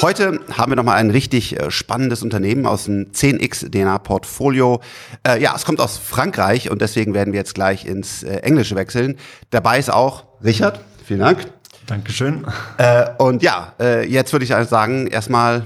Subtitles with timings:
[0.00, 4.80] Heute haben wir nochmal ein richtig äh, spannendes Unternehmen aus dem 10x DNA Portfolio.
[5.26, 8.76] Äh, ja, es kommt aus Frankreich und deswegen werden wir jetzt gleich ins äh, Englische
[8.76, 9.16] wechseln.
[9.50, 10.80] Dabei ist auch Richard.
[11.04, 11.46] Vielen Dank.
[11.86, 12.46] Dankeschön.
[12.76, 15.64] Äh, und ja, äh, jetzt würde ich also sagen, erstmal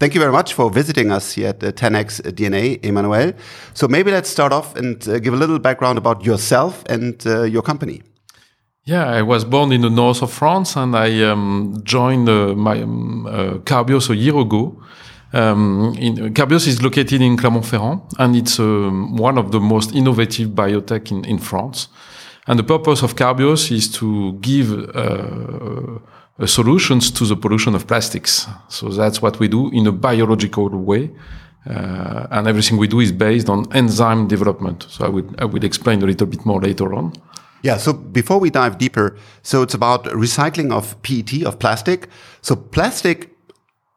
[0.00, 3.34] Thank you very much for visiting us here at uh, 10x DNA, Emmanuel.
[3.74, 7.42] So maybe let's start off and uh, give a little background about yourself and uh,
[7.42, 8.02] your company.
[8.88, 12.80] Yeah, I was born in the north of France and I um, joined uh, my
[12.80, 14.82] um, uh, Carbios a year ago.
[15.34, 20.48] Um, in, Carbios is located in Clermont-Ferrand and it's um, one of the most innovative
[20.54, 21.88] biotech in, in France.
[22.46, 28.46] And the purpose of Carbios is to give uh, solutions to the pollution of plastics.
[28.70, 31.10] So that's what we do in a biological way.
[31.68, 34.86] Uh, and everything we do is based on enzyme development.
[34.88, 37.12] So I will, I will explain a little bit more later on.
[37.62, 42.08] Yeah, so before we dive deeper, so it's about recycling of PET, of plastic.
[42.40, 43.34] So plastic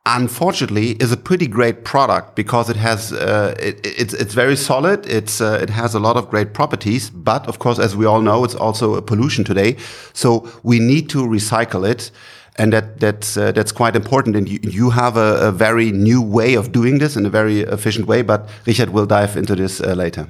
[0.06, 5.06] unfortunately is a pretty great product because it has uh, it, it's it's very solid.
[5.06, 7.10] It's uh, it has a lot of great properties.
[7.10, 9.78] But of course as we all know it's also a pollution today.
[10.14, 12.12] So we need to recycle it.
[12.58, 14.36] And that that's uh, that's quite important.
[14.36, 17.62] And you, you have a, a, very new way of doing this in a very
[17.62, 18.24] efficient way.
[18.24, 20.28] But Richard will dive into this uh, later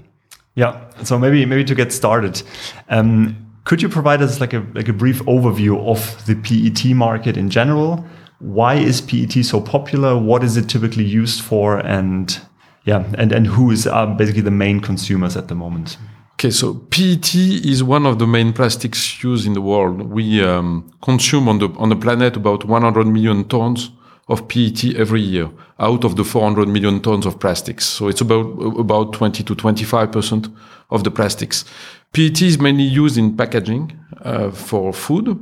[0.55, 2.41] yeah so maybe maybe to get started
[2.89, 7.37] um, could you provide us like a like a brief overview of the PET market
[7.37, 8.05] in general
[8.41, 10.17] why is PET so popular?
[10.17, 11.77] What is it typically used for?
[11.77, 12.39] And
[12.85, 15.97] yeah, and, and who is uh, basically the main consumers at the moment?
[16.33, 20.01] Okay, so PET is one of the main plastics used in the world.
[20.01, 23.91] We um, consume on the on the planet about 100 million tons
[24.31, 27.85] of PET every year out of the 400 million tons of plastics.
[27.85, 28.45] So it's about
[28.79, 30.47] about 20 to 25 percent
[30.89, 31.65] of the plastics.
[32.13, 35.37] PET is mainly used in packaging uh, for food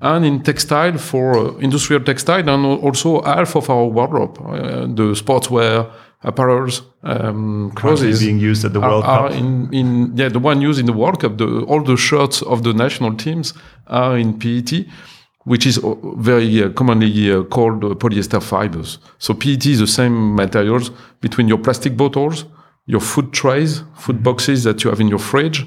[0.00, 5.14] and in textile for uh, industrial textile and also half of our wardrobe, uh, the
[5.14, 5.90] sportswear,
[6.24, 9.38] apparels, um, clothes being used at the World are, Cup.
[9.38, 11.38] In, in, yeah, the one used in the World Cup.
[11.38, 13.54] The, all the shirts of the national teams
[13.86, 14.86] are in PET,
[15.44, 18.98] which is uh, very uh, commonly uh, called uh, polyester fibers.
[19.18, 20.90] So PET is the same materials
[21.20, 22.44] between your plastic bottles,
[22.86, 25.66] your food trays, food boxes that you have in your fridge,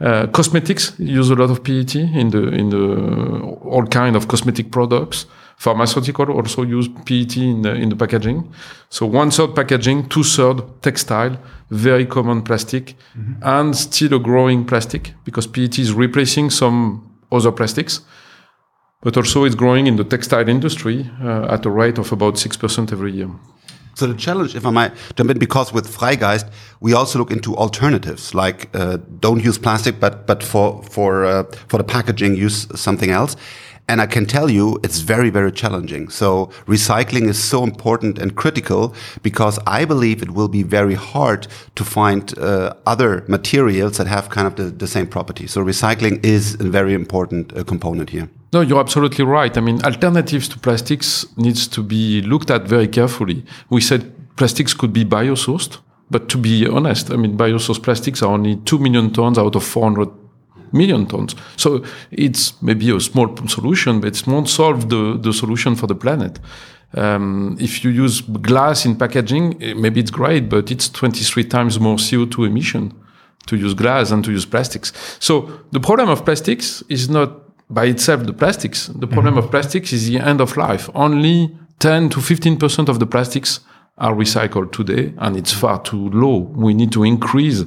[0.00, 4.70] uh, cosmetics use a lot of PET in the in the all kind of cosmetic
[4.70, 5.26] products.
[5.56, 8.48] Pharmaceutical also use PET in the, in the packaging.
[8.90, 11.36] So one third packaging, two third textile,
[11.70, 13.42] very common plastic, mm-hmm.
[13.42, 18.02] and still a growing plastic because PET is replacing some other plastics.
[19.00, 22.56] But also it's growing in the textile industry uh, at a rate of about six
[22.56, 23.30] percent every year.
[23.94, 26.50] So the challenge, if I might jump in, because with Freigeist
[26.80, 31.44] we also look into alternatives, like uh, don't use plastic, but but for for uh,
[31.68, 33.36] for the packaging use something else.
[33.90, 36.10] And I can tell you, it's very very challenging.
[36.10, 41.46] So recycling is so important and critical because I believe it will be very hard
[41.74, 45.46] to find uh, other materials that have kind of the, the same property.
[45.46, 48.28] So recycling is a very important uh, component here.
[48.52, 49.56] No, you're absolutely right.
[49.56, 53.44] I mean, alternatives to plastics needs to be looked at very carefully.
[53.68, 55.78] We said plastics could be biosourced,
[56.10, 59.64] but to be honest, I mean, biosourced plastics are only 2 million tons out of
[59.64, 60.08] 400
[60.72, 61.34] million tons.
[61.56, 65.94] So it's maybe a small solution, but it won't solve the, the solution for the
[65.94, 66.38] planet.
[66.94, 71.78] Um, if you use glass in packaging, eh, maybe it's great, but it's 23 times
[71.78, 72.94] more CO2 emission
[73.46, 74.92] to use glass than to use plastics.
[75.20, 78.86] So the problem of plastics is not by itself the plastics.
[78.86, 79.44] The problem mm-hmm.
[79.44, 80.88] of plastics is the end of life.
[80.94, 83.60] Only 10 to 15% of the plastics
[83.98, 86.38] are recycled today, and it's far too low.
[86.38, 87.64] We need to increase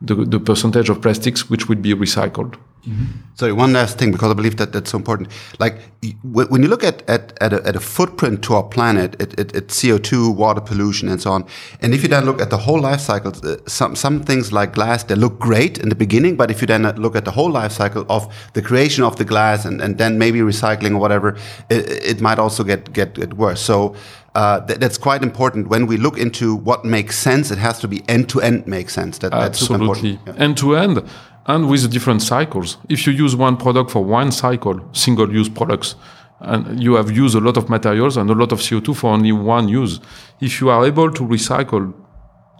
[0.00, 2.56] the, the percentage of plastics which will be recycled.
[2.88, 3.04] Mm-hmm.
[3.36, 5.30] Sorry, one last thing because I believe that that's so important.
[5.58, 5.80] Like
[6.22, 9.56] when you look at at, at, a, at a footprint to our planet, it, it,
[9.56, 11.46] it's CO2, water pollution, and so on.
[11.80, 14.74] And if you then look at the whole life cycle, uh, some some things like
[14.74, 17.50] glass they look great in the beginning, but if you then look at the whole
[17.50, 21.36] life cycle of the creation of the glass and, and then maybe recycling or whatever,
[21.70, 23.60] it, it might also get get, get worse.
[23.60, 23.96] So
[24.34, 25.68] uh, th that's quite important.
[25.68, 28.90] When we look into what makes sense, it has to be end to end make
[28.90, 29.18] sense.
[29.18, 30.18] That, that's Absolutely.
[30.36, 31.02] End to end
[31.46, 32.78] and with different cycles.
[32.88, 35.94] If you use one product for one cycle, single use products,
[36.40, 39.32] and you have used a lot of materials and a lot of CO2 for only
[39.32, 40.00] one use.
[40.40, 41.92] If you are able to recycle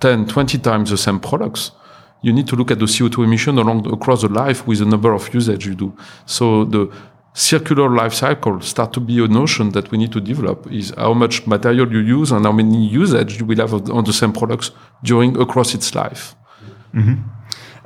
[0.01, 1.71] 10, 20 times the same products,
[2.23, 5.13] you need to look at the CO2 emission along across the life with the number
[5.13, 5.95] of usage you do.
[6.25, 6.91] So the
[7.35, 11.13] circular life cycle start to be a notion that we need to develop is how
[11.13, 14.71] much material you use and how many usage you will have on the same products
[15.03, 16.35] during across its life.
[16.93, 17.34] Mm -hmm.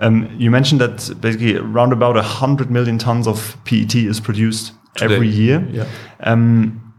[0.01, 5.15] Um, you mentioned that basically around about 100 million tons of PET is produced Today.
[5.15, 5.67] every year.
[5.71, 5.89] Yeah.
[6.21, 6.95] Um,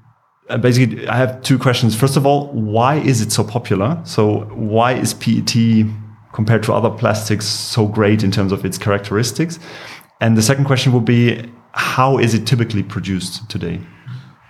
[0.49, 1.95] uh, basically, I have two questions.
[1.95, 4.01] First of all, why is it so popular?
[4.03, 5.85] So, why is PET
[6.33, 9.59] compared to other plastics so great in terms of its characteristics?
[10.21, 13.79] And the second question would be, how is it typically produced today?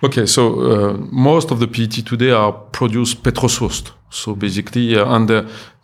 [0.02, 3.92] Okay, so uh, most of the PET today are produced petrosourced.
[4.10, 5.28] So basically, uh, and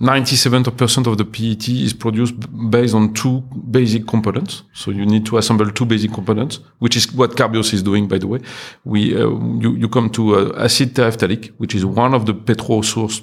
[0.01, 2.35] 97% of the PET is produced
[2.71, 3.41] based on two
[3.71, 4.65] basic components.
[4.73, 8.19] So you need to assemble two basic components, which is what Carbios is doing, by
[8.19, 8.41] the way.
[8.85, 9.29] We uh,
[9.61, 13.23] you, you come to uh, acid terephthalic, which is one of the petro source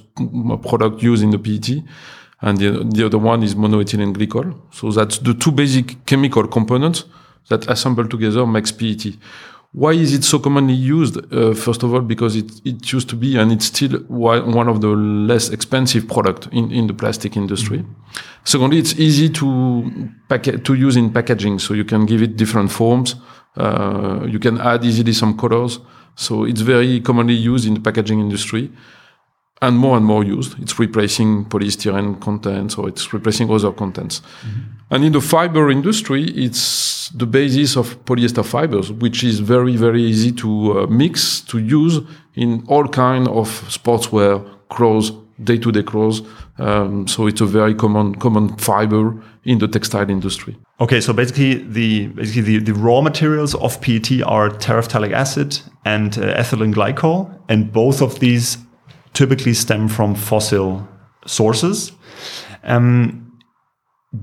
[0.62, 1.84] product used in the PET.
[2.42, 4.58] And the, the other one is monoethylene glycol.
[4.72, 7.06] So that's the two basic chemical components
[7.50, 9.18] that assemble together makes PET.
[9.74, 11.18] Why is it so commonly used?
[11.34, 14.82] Uh, first of all, because it, it used to be and it's still one of
[14.82, 17.80] the less expensive product in, in the plastic industry.
[17.80, 18.24] Mm -hmm.
[18.44, 19.84] Secondly, it's easy to
[20.64, 23.16] to use in packaging, so you can give it different forms.
[23.58, 25.80] Uh, you can add easily some colors.
[26.16, 28.72] So it's very commonly used in the packaging industry
[29.62, 30.60] and more and more used.
[30.60, 34.20] It's replacing polystyrene contents or it's replacing other contents.
[34.20, 34.62] Mm-hmm.
[34.94, 40.04] And in the fiber industry, it's the basis of polyester fibers, which is very, very
[40.04, 42.00] easy to uh, mix, to use
[42.36, 45.12] in all kind of sportswear, clothes,
[45.44, 46.22] day-to-day clothes.
[46.60, 50.56] Um, so it's a very common, common fiber in the textile industry.
[50.80, 56.20] Okay, so basically the basically the, the raw materials of PET are terephthalic acid and
[56.20, 58.60] uh, ethylene glycol, and both of these
[59.14, 60.88] typically stem from fossil
[61.26, 61.94] sources.
[62.64, 63.23] Um,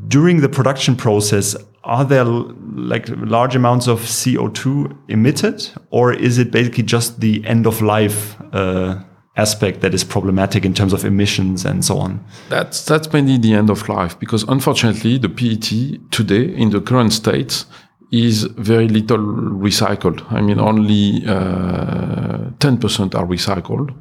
[0.09, 6.51] during the production process, are there like large amounts of CO2 emitted, or is it
[6.51, 9.03] basically just the end of life uh,
[9.37, 12.25] aspect that is problematic in terms of emissions and so on?
[12.49, 17.13] That's that's mainly the end of life because unfortunately the PET today in the current
[17.13, 17.65] state
[18.13, 20.21] is very little recycled.
[20.33, 23.95] I mean, only uh, ten uh, percent are recycled.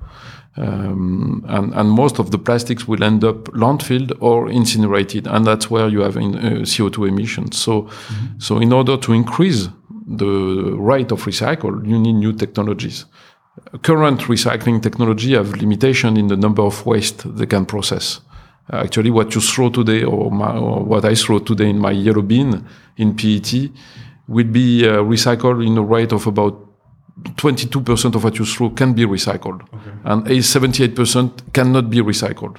[0.57, 5.69] Um, and, and, most of the plastics will end up landfilled or incinerated, and that's
[5.69, 7.57] where you have in, uh, CO2 emissions.
[7.57, 8.39] So, mm-hmm.
[8.39, 9.69] so in order to increase
[10.07, 13.05] the rate of recycle, you need new technologies.
[13.83, 18.21] Current recycling technology have limitation in the number of waste they can process.
[18.71, 22.21] Actually, what you throw today, or, my, or, what I throw today in my yellow
[22.21, 22.65] bin
[22.97, 23.71] in PET,
[24.27, 26.68] will be uh, recycled in a rate of about
[27.23, 29.91] 22% of what you throw can be recycled, okay.
[30.05, 32.57] and 78% cannot be recycled.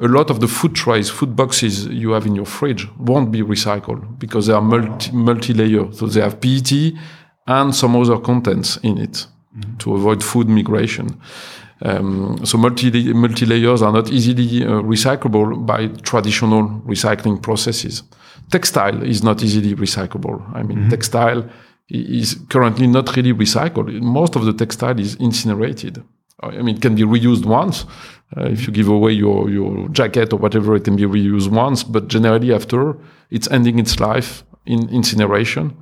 [0.00, 3.42] A lot of the food trays, food boxes you have in your fridge won't be
[3.42, 5.92] recycled because they are multi, multi-layer.
[5.92, 6.72] So they have PET
[7.46, 9.26] and some other contents in it
[9.56, 9.76] mm-hmm.
[9.78, 11.20] to avoid food migration.
[11.82, 18.02] Um, so multi multi layers are not easily uh, recyclable by traditional recycling processes.
[18.50, 20.42] Textile is not easily recyclable.
[20.54, 20.90] I mean, mm-hmm.
[20.90, 21.48] textile
[21.88, 24.00] is currently not really recycled.
[24.00, 26.02] Most of the textile is incinerated.
[26.40, 27.84] I mean, it can be reused once.
[28.36, 31.84] Uh, if you give away your, your jacket or whatever, it can be reused once.
[31.84, 32.96] But generally, after
[33.30, 35.76] it's ending its life in incineration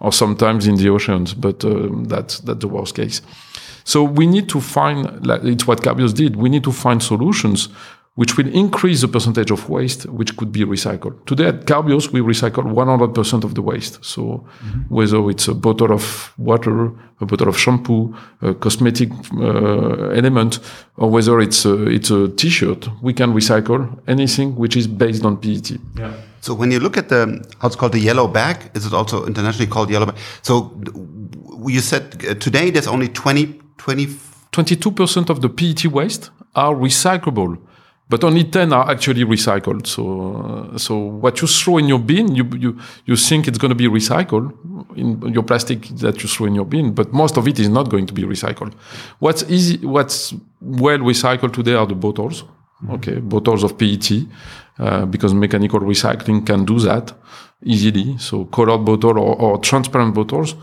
[0.00, 1.34] or sometimes in the oceans.
[1.34, 3.20] But um, that's that's the worst case.
[3.84, 5.26] So we need to find.
[5.26, 6.36] Like, it's what Carbios did.
[6.36, 7.68] We need to find solutions
[8.18, 11.14] which will increase the percentage of waste which could be recycled.
[11.24, 14.04] Today at Carbios, we recycle 100% of the waste.
[14.04, 14.92] So mm-hmm.
[14.96, 20.58] whether it's a bottle of water, a bottle of shampoo, a cosmetic uh, element,
[20.96, 25.36] or whether it's a, it's a t-shirt, we can recycle anything which is based on
[25.36, 25.78] PET.
[25.96, 26.12] Yeah.
[26.40, 27.20] So when you look at the
[27.60, 30.16] how it's called the yellow bag, is it also internationally called yellow bag?
[30.42, 30.76] So
[31.68, 34.06] you said uh, today there's only 20, 20
[34.50, 37.58] 22% of the PET waste are recyclable
[38.08, 39.86] but only 10 are actually recycled.
[39.86, 43.70] So, uh, so what you throw in your bin, you, you, you think it's going
[43.70, 44.52] to be recycled
[44.96, 47.90] in your plastic that you throw in your bin, but most of it is not
[47.90, 48.72] going to be recycled.
[49.18, 52.42] What's easy, what's well recycled today are the bottles.
[52.42, 52.92] Mm-hmm.
[52.92, 54.10] Okay, bottles of PET,
[54.78, 57.12] uh, because mechanical recycling can do that
[57.62, 58.16] easily.
[58.18, 60.54] So colored bottle or, or transparent bottles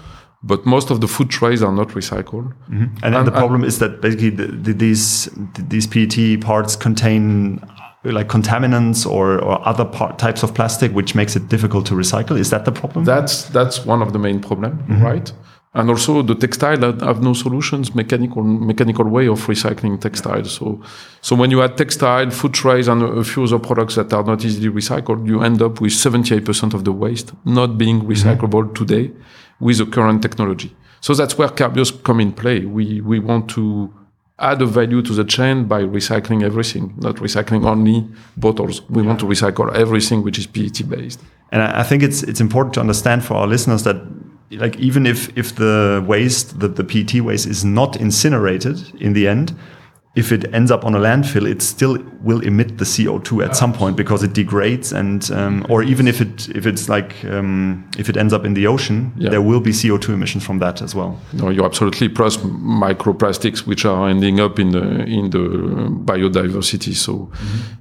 [0.45, 2.53] but most of the food trays are not recycled.
[2.69, 2.89] Mm -hmm.
[3.03, 5.31] And then and, the problem is that basically the, the, these
[5.69, 7.59] these PET parts contain
[8.03, 12.37] like contaminants or, or other part, types of plastic, which makes it difficult to recycle.
[12.39, 13.05] Is that the problem?
[13.05, 15.11] That's that's one of the main problem, mm -hmm.
[15.11, 15.33] right?
[15.75, 20.53] And also the textile have no solutions, mechanical mechanical way of recycling textiles.
[20.53, 20.82] So
[21.22, 24.46] so when you add textile, food trays, and a few other products that are not
[24.46, 28.12] easily recycled, you end up with 78% of the waste not being mm-hmm.
[28.12, 28.79] recyclable mm -hmm.
[28.82, 29.12] today
[29.60, 30.72] with the current technology.
[31.01, 32.65] So that's where Carbios come in play.
[32.65, 33.94] We, we want to
[34.39, 38.82] add a value to the chain by recycling everything, not recycling only bottles.
[38.89, 39.08] We yeah.
[39.08, 41.20] want to recycle everything which is PET based.
[41.51, 43.98] And I think it's it's important to understand for our listeners that
[44.51, 49.27] like even if if the waste the, the PET waste is not incinerated in the
[49.27, 49.55] end,
[50.15, 53.74] if it ends up on a landfill, it still will emit the CO2 at some
[53.74, 58.07] point because it degrades and um, or even if it if it's like um, if
[58.10, 59.29] it ends up in the ocean, Yeah.
[59.31, 61.19] there will be CO2 emissions from that as well.
[61.34, 65.39] No, you're absolutely plus microplastics which are ending up in the in the
[66.05, 66.93] biodiversity.
[66.95, 67.29] So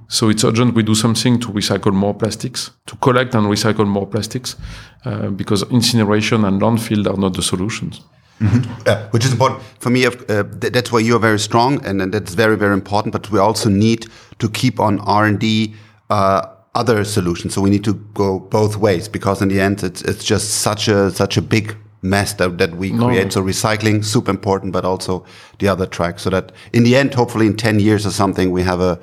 [0.08, 4.06] so it's urgent we do something to recycle more plastics, to collect and recycle more
[4.06, 4.56] plastics,
[5.04, 8.00] uh, because incineration and landfill are not the solutions.
[8.40, 10.06] Yeah, which is important for me.
[10.06, 10.12] Uh,
[10.60, 13.12] th- that's why you are very strong, and, and that's very very important.
[13.12, 14.06] But we also need
[14.38, 15.74] to keep on R and D
[16.10, 17.54] uh, other solutions.
[17.54, 20.88] So we need to go both ways because in the end, it's it's just such
[20.88, 23.06] a such a big mess that, that we No.
[23.06, 23.32] create.
[23.32, 25.24] So recycling super important, but also
[25.58, 26.18] the other track.
[26.18, 28.98] So that in the end, hopefully in ten years or something, we have a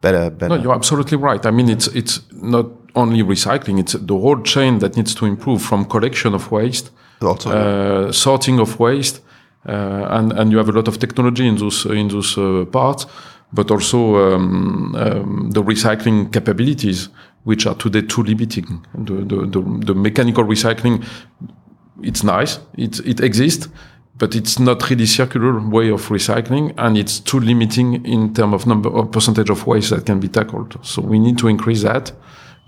[0.00, 0.56] better better.
[0.56, 1.44] No, you're absolutely right.
[1.46, 5.62] I mean, it's it's not only recycling; it's the whole chain that needs to improve
[5.62, 6.90] from collection of waste,
[7.24, 9.20] Also, uh, sorting of waste,
[9.68, 13.06] uh, and and you have a lot of technology in those in those uh, parts,
[13.52, 17.08] but also um, um, the recycling capabilities,
[17.44, 18.84] which are today too limiting.
[18.94, 21.04] The the the, the mechanical recycling,
[22.02, 23.68] it's nice, it it exists.
[24.16, 28.66] But it's not really circular way of recycling, and it's too limiting in terms of
[28.66, 30.78] number of percentage of waste that can be tackled.
[30.82, 32.12] So we need to increase that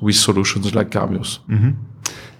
[0.00, 1.38] with solutions like Carbios.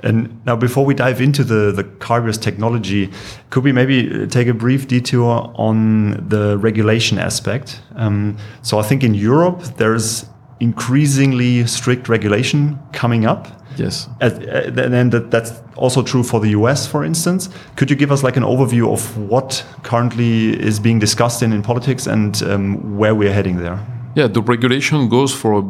[0.00, 3.10] And now, before we dive into the, the Carbios technology,
[3.50, 7.80] could we maybe uh, take a brief detour on the regulation aspect?
[7.94, 10.26] Um, so, I think in Europe, there's
[10.60, 13.48] increasingly strict regulation coming up.
[13.76, 14.08] Yes.
[14.20, 17.50] Uh, And then that, that's also true for the US, for instance.
[17.76, 21.62] Could you give us like an overview of what currently is being discussed in, in
[21.62, 23.78] politics and um, where we're heading there?
[24.14, 25.62] Yeah, the regulation goes for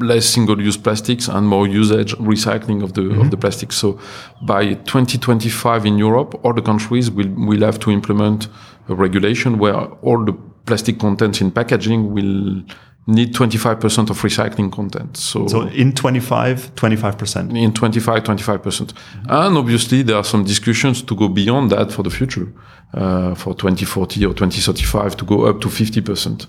[0.00, 3.76] less single-use plastics and more usage recycling of the of the plastics.
[3.76, 3.98] So
[4.42, 8.48] by 2025 in Europe, all the countries will will have to implement
[8.88, 10.32] a regulation where all the
[10.64, 12.62] plastic contents in packaging will
[13.06, 15.16] need 25% of recycling content.
[15.16, 17.56] So, So, in 25, 25%.
[17.56, 18.92] in 25, 25%.
[19.28, 22.46] And obviously there are some discussions to go beyond that for the future,
[22.92, 26.46] uh, for 2040 or 2035 to go up to 50%.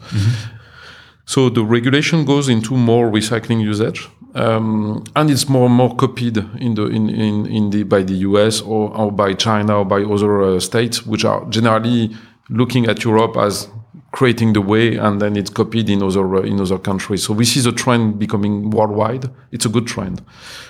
[1.29, 6.38] So the regulation goes into more recycling usage, um, and it's more and more copied
[6.59, 10.01] in the in in, in the by the US or, or by China or by
[10.01, 12.09] other uh, states, which are generally
[12.50, 13.67] looking at Europe as
[14.12, 17.21] creating the way, and then it's copied in other uh, in other countries.
[17.25, 19.29] So we see the trend becoming worldwide.
[19.51, 20.24] It's a good trend.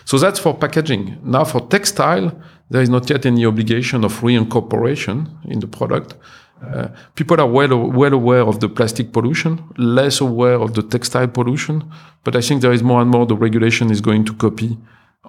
[0.03, 1.19] So that's for packaging.
[1.23, 2.33] Now for textile,
[2.69, 6.15] there is not yet any obligation of reincorporation in the product.
[6.61, 11.27] Uh, people are well well aware of the plastic pollution, less aware of the textile
[11.27, 11.83] pollution.
[12.23, 14.77] But I think there is more and more the regulation is going to copy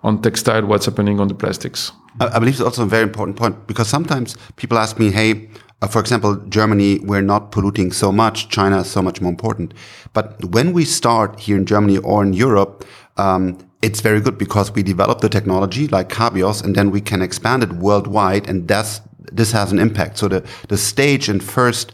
[0.02, 1.92] on textile what's happening on the plastics.
[2.18, 5.48] I, believe it's also a very important point because sometimes people ask me, hey,
[5.82, 8.48] uh, for example, Germany, we're not polluting so much.
[8.48, 9.72] China is so much more important.
[10.12, 12.84] But when we start here in Germany or in Europe,
[13.16, 17.22] um, it's very good because we develop the technology like Carbios and then we can
[17.22, 19.00] expand it worldwide and that's,
[19.32, 20.18] this has an impact.
[20.18, 21.92] So the, the stage and first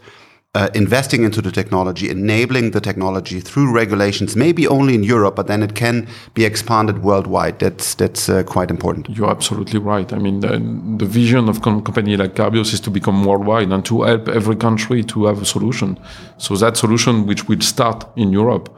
[0.57, 5.45] uh, investing into the technology, enabling the technology through regulations, maybe only in Europe, but
[5.45, 7.59] then it can be expanded worldwide.
[7.59, 9.09] That's that's uh, quite important.
[9.09, 10.11] You're absolutely right.
[10.11, 10.57] I mean, the,
[10.97, 14.55] the vision of com- company like Carbios is to become worldwide and to help every
[14.55, 15.99] country to have a solution.
[16.37, 18.69] So that solution, which will start in Europe,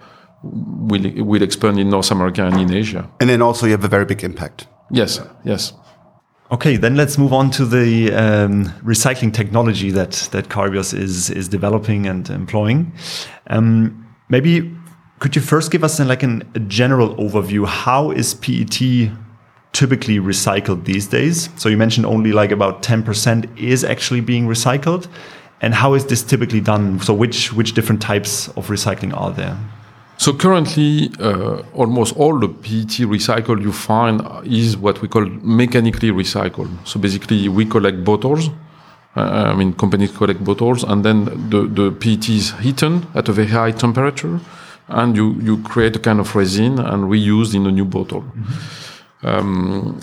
[0.43, 3.09] will will expand in North America and in Asia.
[3.19, 4.67] And then also you have a very big impact.
[4.91, 5.73] Yes, yes.
[6.51, 11.47] Okay, then let's move on to the um, recycling technology that that Carbios is is
[11.47, 12.91] developing and employing.
[13.51, 14.75] Um, maybe
[15.19, 17.67] could you first give us uh, like an, a general overview?
[17.67, 19.11] How is PET
[19.73, 21.49] typically recycled these days?
[21.55, 25.07] So you mentioned only like about ten percent is actually being recycled,
[25.61, 26.99] and how is this typically done?
[26.99, 29.55] So which which different types of recycling are there?
[30.19, 36.11] So currently, uh, almost all the PET recycled you find is what we call mechanically
[36.11, 36.69] recycled.
[36.85, 38.49] So basically, we collect bottles.
[39.15, 43.31] Uh, I mean, companies collect bottles, and then the, the PET is heated at a
[43.31, 44.41] very high temperature,
[44.89, 48.25] and you, you create a kind of resin and reused in a new bottle.
[49.23, 50.01] Um,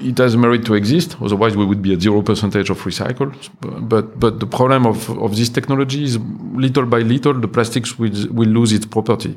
[0.00, 1.16] it has merit to exist.
[1.20, 3.34] Otherwise, we would be at zero percentage of recycled.
[3.60, 6.18] But but the problem of, of this technology is
[6.54, 9.36] little by little the plastics will will lose its property.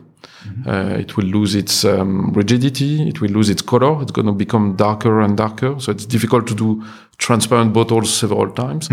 [0.66, 3.08] Uh, it will lose its um, rigidity.
[3.10, 4.02] It will lose its color.
[4.02, 5.80] It's going to become darker and darker.
[5.80, 6.84] So it's difficult to do
[7.18, 8.90] transparent bottles several times.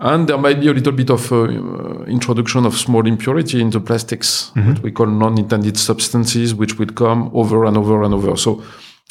[0.00, 3.70] And there might be a little bit of uh, uh, introduction of small impurity in
[3.70, 8.36] the plastics, what we call non-intended substances, which will come over and over and over.
[8.36, 8.62] So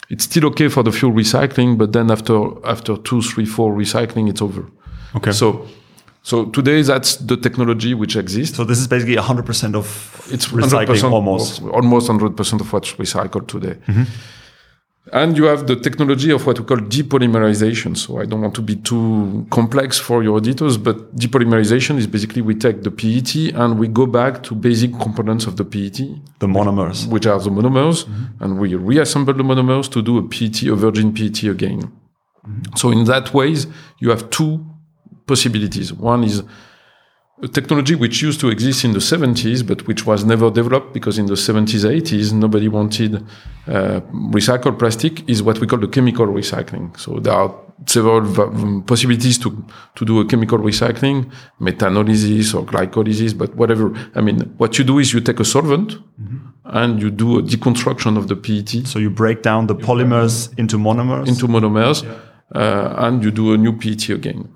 [0.10, 2.36] it's still okay for the fuel recycling, but then after
[2.66, 4.66] after two, three, four recycling, it's over.
[5.16, 5.32] Okay.
[5.32, 5.66] So
[6.24, 8.58] so today that's the technology which exists.
[8.58, 11.60] So this is basically 100% of It's recycling almost.
[11.62, 13.76] of- almost 100% of what's recycled today.
[13.88, 14.04] Mm-hmm.
[15.14, 17.96] And you have the technology of what we call depolymerization.
[17.96, 22.42] So I don't want to be too complex for your auditors, but depolymerization is basically
[22.42, 25.98] we take the PET and we go back to basic components of the PET,
[26.40, 27.08] The monomers.
[27.08, 28.44] which are the monomers, mm-hmm.
[28.44, 31.82] and we reassemble the monomers to do a PET, a virgin PET again.
[31.82, 32.76] Mm-hmm.
[32.76, 33.68] So in that ways,
[34.00, 34.66] you have two
[35.26, 35.94] possibilities.
[35.94, 36.44] One is
[37.44, 41.20] a technology which used to exist in the 70s, but which was never developed because
[41.20, 43.24] in the 70s, 80s, nobody wanted
[43.68, 44.02] uh,
[44.32, 46.98] recycled plastic is what we call the chemical recycling.
[47.00, 47.54] So there are
[47.86, 49.66] several v- possibilities to,
[49.96, 53.94] to do a chemical recycling, methanolysis or glycolysis, but whatever.
[54.16, 55.98] I mean, what you do is you take a solvent
[56.66, 60.78] and you do a deconstruction of the PET So you break down the polymers into
[60.78, 61.28] monomers.
[61.28, 62.04] into monomers,
[62.56, 64.50] uh, and you do a new PET again.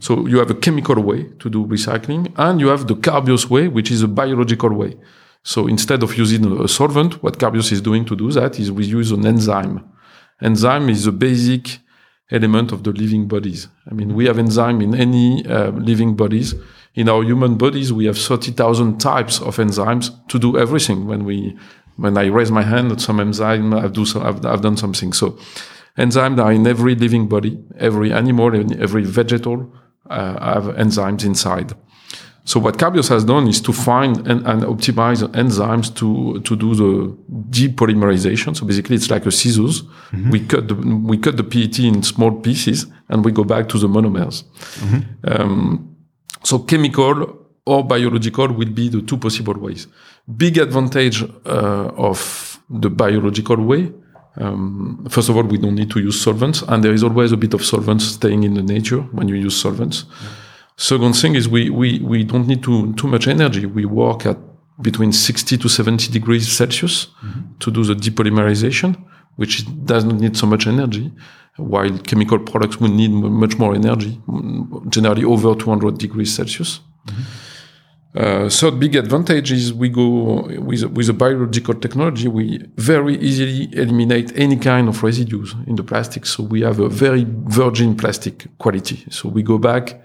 [0.00, 3.68] So you have a chemical way to do recycling, and you have the Carbios way,
[3.68, 4.96] which is a biological way.
[5.42, 8.84] So instead of using a solvent, what Carbios is doing to do that is we
[8.84, 9.84] use an enzyme.
[10.40, 11.78] Enzyme is a basic
[12.30, 13.68] element of the living bodies.
[13.90, 16.54] I mean, we have enzyme in any uh, living bodies.
[16.94, 21.06] In our human bodies, we have 30,000 types of enzymes to do everything.
[21.06, 21.56] When we,
[21.96, 25.12] when I raise my hand at some enzyme, I've, do so, I've, I've done something.
[25.12, 25.38] So
[25.98, 29.72] enzymes are in every living body, every animal, and every vegetal
[30.10, 31.72] uh, have enzymes inside.
[32.46, 36.74] So what Carbios has done is to find and, and optimize enzymes to, to do
[36.74, 37.16] the
[37.50, 38.54] depolymerization.
[38.54, 39.82] So basically it's like a scissors.
[40.30, 43.78] We cut the, we cut the PET in small pieces and we go back to
[43.78, 44.44] the monomers.
[45.26, 45.96] Um,
[46.42, 49.86] so chemical or biological will be the two possible ways.
[50.36, 53.90] Big advantage uh, of the biological way.
[54.36, 57.36] Um, first of all, we don't need to use solvents, and there is always a
[57.36, 60.04] bit of solvents staying in the nature when you use solvents.
[60.76, 63.64] Second thing is we, we, we don't need too, too much energy.
[63.66, 64.36] We work at
[64.80, 67.08] between 60 to 70 degrees Celsius
[67.60, 68.96] to do the depolymerization,
[69.36, 71.12] which doesn't need so much energy,
[71.56, 74.20] while chemical products will need much more energy,
[74.88, 76.80] generally over 200 degrees Celsius.
[78.14, 83.68] Uh, third big advantage is we go with, with a biological technology, we very easily
[83.74, 86.24] eliminate any kind of residues in the plastic.
[86.24, 89.04] So we have a very virgin plastic quality.
[89.10, 90.00] So we go back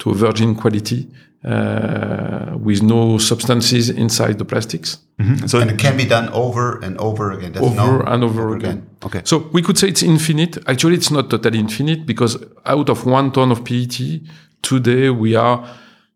[0.00, 1.08] to a virgin quality
[1.42, 4.98] uh, with no substances inside the plastics.
[5.46, 7.52] so And it can be done over and over again.
[7.52, 8.88] There's Over no- and over again.
[9.04, 9.22] Okay.
[9.24, 10.58] So we could say it's infinite.
[10.66, 14.20] Actually, it's not totally infinite because out of one ton of PET,
[14.62, 15.66] today we are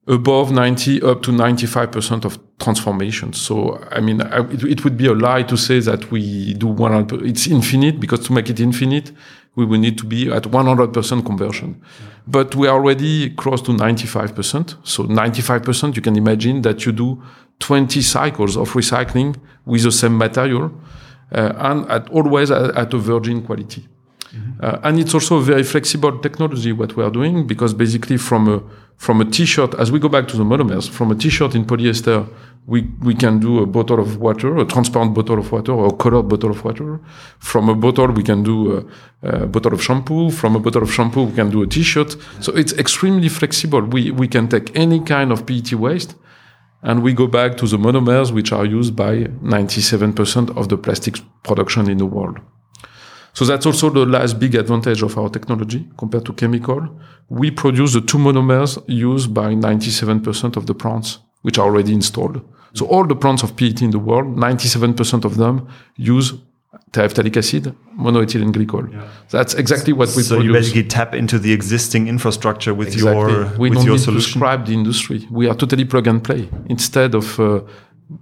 [0.08, 3.32] above 90 up to 95% of transformation.
[3.34, 6.66] So, I mean, I, it, it would be a lie to say that we do
[6.66, 9.12] 100, it's infinite because to make it infinite,
[9.54, 11.82] we will need to be at 100% conversion.
[12.26, 14.76] But we are already close to 95%.
[14.82, 17.22] So 95%, you can imagine that you do
[17.58, 20.72] 20 cycles of recycling with the same material
[21.32, 23.86] uh, and at always at, at a virgin quality.
[24.60, 28.48] Uh, and it's also a very flexible technology what we are doing because basically from
[28.48, 28.62] a
[28.96, 32.28] from a t-shirt as we go back to the monomers from a t-shirt in polyester
[32.66, 35.96] we we can do a bottle of water a transparent bottle of water or a
[35.96, 37.00] colored bottle of water.
[37.38, 40.30] From a bottle we can do a, a bottle of shampoo.
[40.30, 42.16] From a bottle of shampoo we can do a t-shirt.
[42.40, 43.80] So it's extremely flexible.
[43.80, 46.14] We we can take any kind of PET waste
[46.82, 51.22] and we go back to the monomers which are used by 97% of the plastics
[51.42, 52.38] production in the world
[53.38, 56.88] so that's also the last big advantage of our technology compared to chemical.
[57.28, 62.40] We produce the two monomers used by 97% of the plants which are already installed.
[62.74, 66.32] So all the plants of PET in the world, 97% of them use
[66.90, 68.86] terephthalic acid, monoethylene glycol.
[69.30, 73.32] That's exactly what we so you basically tap into the existing infrastructure with Exactly.
[73.34, 74.14] your we with don't your need solution.
[74.14, 75.28] to describe the industry.
[75.30, 76.48] We are totally plug and play.
[76.66, 77.60] Instead of uh,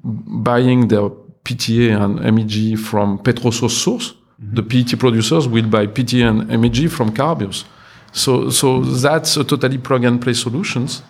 [0.04, 1.08] buying their
[1.46, 7.14] PTA and MEG from Petrosos source, the PET producers will buy PTA and MEG from
[7.14, 7.64] Carbios.
[8.12, 11.02] So, so that's a totally plug and play solutions.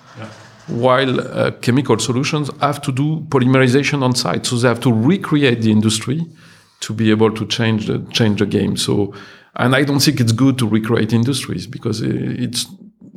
[0.69, 5.63] While uh, chemical solutions have to do polymerization on site, so they have to recreate
[5.63, 6.27] the industry
[6.81, 8.77] to be able to change the change the game.
[8.77, 9.15] So,
[9.55, 12.67] and I don't think it's good to recreate industries because uh, it's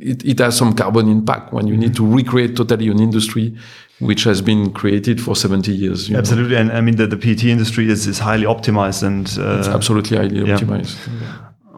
[0.00, 3.54] it, it has some carbon impact when you need to recreate totally an industry
[4.00, 6.08] which has been created for 70 years.
[6.08, 6.18] you know.
[6.20, 9.68] Absolutely, and I mean the, the PET industry is, is highly optimized and uh, It's
[9.68, 10.56] absolutely highly yeah.
[10.56, 10.96] optimized.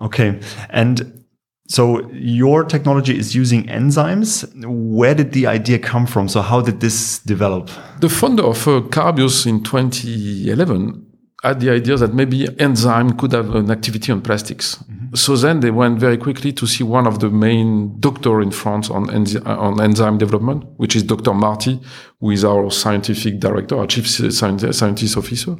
[0.02, 0.40] Okay.
[0.70, 1.24] And
[1.68, 4.44] so your technology is using enzymes.
[4.64, 6.28] Where did the idea come from?
[6.28, 7.70] So how did this develop?
[8.00, 11.11] The founder of uh, Carbios in 2011
[11.42, 14.76] had the idea that maybe enzyme could have an activity on plastics.
[14.76, 15.14] Mm-hmm.
[15.14, 18.88] So then they went very quickly to see one of the main doctor in France
[18.90, 21.34] on, enzy- on enzyme development, which is Dr.
[21.34, 21.80] Marty,
[22.20, 25.56] who is our scientific director, our chief scientist officer.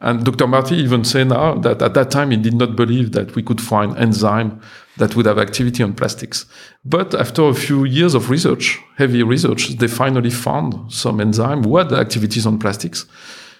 [0.00, 0.46] And Dr.
[0.46, 3.60] Marty even said now that at that time he did not believe that we could
[3.60, 4.60] find enzyme
[4.98, 6.46] that would have activity on plastics.
[6.84, 11.76] But after a few years of research, heavy research, they finally found some enzyme who
[11.76, 13.06] had activities on plastics.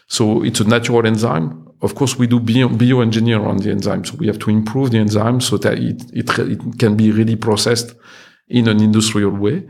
[0.08, 1.68] So it's a natural enzyme.
[1.80, 4.04] Of course, we do bio, bioengineer on the enzyme.
[4.04, 7.36] So we have to improve the enzyme so that it, it, it can be really
[7.36, 7.94] processed
[8.48, 9.68] in an industrial way.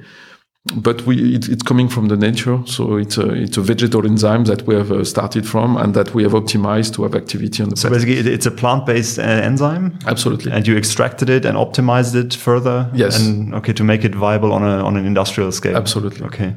[0.74, 2.60] But we it, it's coming from the nature.
[2.66, 6.14] So it's a it's a vegetal enzyme that we have uh, started from and that
[6.14, 9.98] we have optimized to have activity on the so basically it's a plant-based uh, enzyme?
[10.06, 10.52] Absolutely.
[10.52, 12.90] And you extracted it and optimized it further?
[12.92, 13.18] Yes.
[13.18, 15.76] And okay to make it viable on a on an industrial scale.
[15.76, 16.26] Absolutely.
[16.26, 16.54] Okay.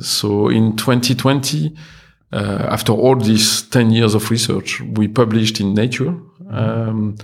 [0.00, 1.76] So in 2020
[2.32, 6.14] uh, after all these 10 years of research we published in nature
[6.50, 7.16] um,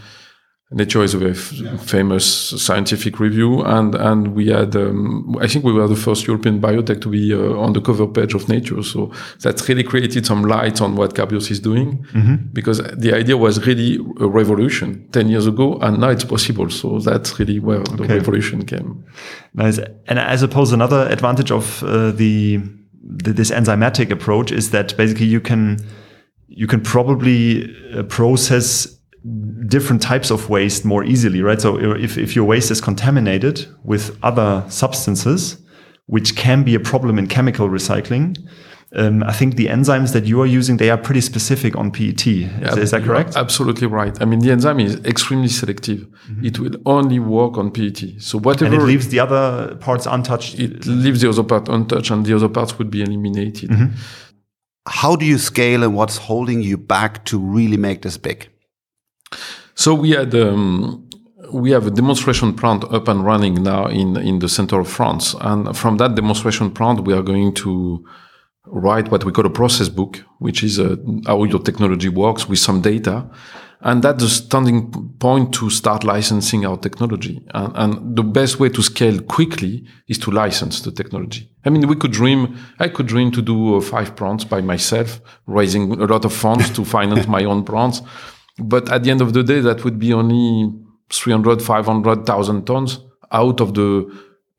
[0.70, 2.26] Nature is a very famous
[2.62, 7.00] scientific review, and and we had um, I think we were the first European biotech
[7.00, 8.82] to be uh, on the cover page of Nature.
[8.82, 12.50] So that really created some light on what Carbios is doing, mm-hmm.
[12.52, 16.68] because the idea was really a revolution ten years ago, and now it's possible.
[16.68, 19.06] So that's really where the revolution came.
[19.54, 22.60] Nice, and I suppose another advantage of uh, the,
[23.08, 25.78] this enzymatic approach is that basically you can
[26.48, 28.98] you can probably uh, process
[29.66, 31.60] different types of waste more easily, right?
[31.60, 35.58] So if, if your waste is contaminated with other substances,
[36.06, 38.36] which can be a problem in chemical recycling,
[38.94, 42.26] um, I think the enzymes that you are using, they are pretty specific on PET.
[42.26, 43.36] Is, is that correct?
[43.36, 44.20] Absolutely right.
[44.20, 46.00] I mean, the enzyme is extremely selective.
[46.30, 46.46] Mm-hmm.
[46.46, 48.02] It will only work on PET.
[48.18, 48.72] So whatever.
[48.72, 50.58] And it leaves the other parts untouched.
[50.58, 53.70] It leaves the other part untouched and the other parts would be eliminated.
[53.70, 53.94] Mm-hmm.
[54.86, 58.48] How do you scale and what's holding you back to really make this big?
[59.74, 61.06] So we had um,
[61.52, 65.34] we have a demonstration plant up and running now in in the center of France,
[65.40, 68.02] and from that demonstration plant, we are going to
[68.70, 72.58] write what we call a process book, which is uh, how your technology works with
[72.58, 73.28] some data.
[73.80, 77.40] And that's the starting point to start licensing our technology.
[77.54, 81.48] And, and, the best way to scale quickly is to license the technology.
[81.64, 85.20] I mean, we could dream, I could dream to do uh, five plants by myself,
[85.46, 88.02] raising a lot of funds to finance my own plants.
[88.58, 90.72] But at the end of the day, that would be only
[91.10, 92.98] 300, 500,000 tons
[93.30, 94.10] out of the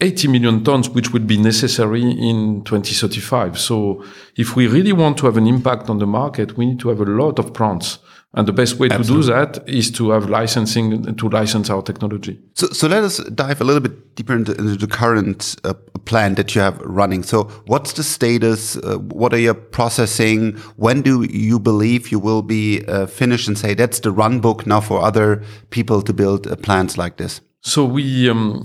[0.02, 3.60] 80 million tons, which would be necessary in 2035.
[3.60, 4.04] So
[4.38, 7.02] if we really want to have an impact on the market, we need to have
[7.02, 8.00] a lot of plants.
[8.36, 9.28] And the best way Absolutely.
[9.28, 12.40] to do that is to have licensing, to license our technology.
[12.54, 15.74] So, so let us dive a little bit deeper into, into the current uh,
[16.06, 17.24] plan that you have running.
[17.24, 18.78] So what's the status?
[18.78, 20.58] Uh, what are you processing?
[20.76, 24.68] When do you believe you will be uh, finished and say that's the run book
[24.68, 27.42] now for other people to build uh, plants like this?
[27.62, 28.64] So we, um,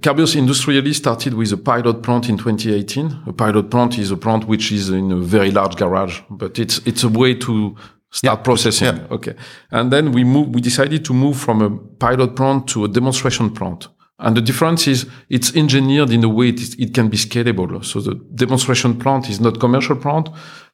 [0.00, 3.22] Carbios industrially started with a pilot plant in 2018.
[3.26, 6.78] A pilot plant is a plant which is in a very large garage, but it's,
[6.84, 7.76] it's a way to
[8.10, 8.42] start yeah.
[8.42, 8.96] processing.
[8.96, 9.06] Yeah.
[9.10, 9.34] Okay.
[9.70, 13.50] And then we move, we decided to move from a pilot plant to a demonstration
[13.50, 13.88] plant.
[14.18, 17.84] And the difference is it's engineered in a way it, it can be scalable.
[17.84, 20.28] So the demonstration plant is not commercial plant,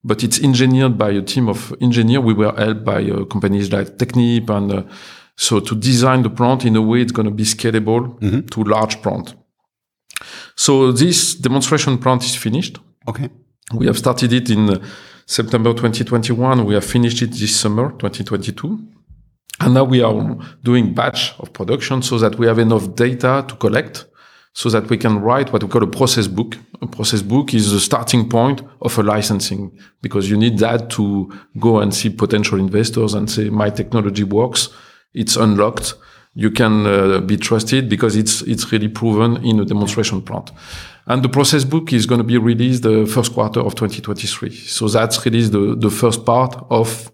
[0.05, 2.23] but it's engineered by a team of engineers.
[2.23, 4.83] We were helped by uh, companies like Technip and uh,
[5.39, 8.41] so to design the plant in a way it's going to be scalable mm-hmm.
[8.49, 9.37] to large plant.
[10.57, 12.79] So this demonstration plant is finished.
[13.07, 13.31] Okay.
[13.73, 14.85] We have started it in uh,
[15.27, 16.65] September 2021.
[16.65, 18.81] We have finished it this summer 2022.
[19.61, 23.55] And now we are doing batch of production so that we have enough data to
[23.55, 24.07] collect
[24.55, 26.57] so that we can write what we call a process book.
[26.83, 31.33] A process book is the starting point of a licensing because you need that to
[31.61, 34.71] go and see potential investors and say, my technology works.
[35.15, 35.95] It's unlocked.
[36.35, 40.53] You can uh, be trusted because it's, it's really proven in a demonstration plant.
[41.07, 44.55] And the process book is going to be released the first quarter of 2023.
[44.55, 47.11] So that's really the, the first part of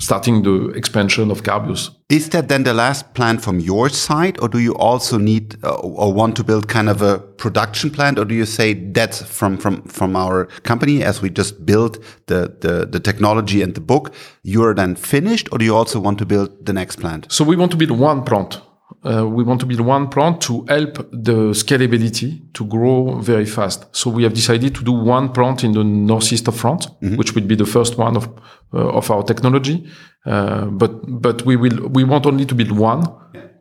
[0.00, 1.90] starting the expansion of Carbios.
[2.08, 5.76] Is that then the last plant from your side, or do you also need uh,
[5.76, 9.56] or want to build kind of a production plant, or do you say that's from
[9.56, 14.12] from from our company as we just built the the, the technology and the book,
[14.42, 17.30] you're then finished, or do you also want to build the next plant?
[17.30, 18.60] So we want to build one plant
[19.02, 23.86] uh, we want to build one plant to help the scalability to grow very fast.
[23.96, 27.16] So we have decided to do one plant in the northeast of France, mm-hmm.
[27.16, 28.28] which will be the first one of
[28.74, 29.88] uh, of our technology.
[30.26, 33.02] Uh, but but we will we want only to build one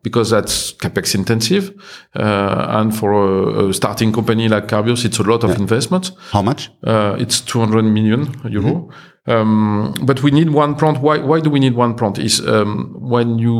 [0.03, 1.73] because that's capex intensive,
[2.15, 5.57] uh, and for a, a, starting company like Carbios, it's a lot of yeah.
[5.57, 6.11] investment.
[6.31, 6.69] How much?
[6.83, 8.73] Uh, it's 200 million euro.
[8.73, 9.31] Mm-hmm.
[9.31, 11.01] Um, but we need one plant.
[11.01, 11.19] Why?
[11.19, 12.17] Why do we need one plant?
[12.17, 13.53] Is um, when you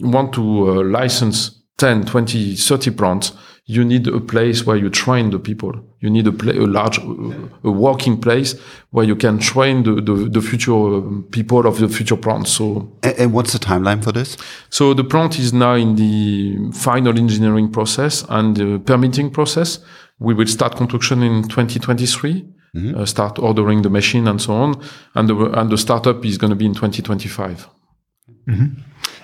[0.00, 3.32] want to uh, license 10, 20, 30 plants,
[3.68, 5.72] you need a place where you train the people.
[5.98, 8.54] You need a, play, a large, a working place
[8.90, 12.46] where you can train the, the, the future um, people of the future plant.
[12.46, 14.36] So, and, and, what's the timeline for this?
[14.70, 19.80] So the plant is now in the final engineering process and the permitting process.
[20.20, 22.44] We will start construction in 2023.
[22.74, 22.96] Mm -hmm.
[22.96, 24.76] uh, start ordering the machine and so on,
[25.12, 27.68] and the and the startup is going to be in 2025.
[28.44, 28.70] Mm -hmm.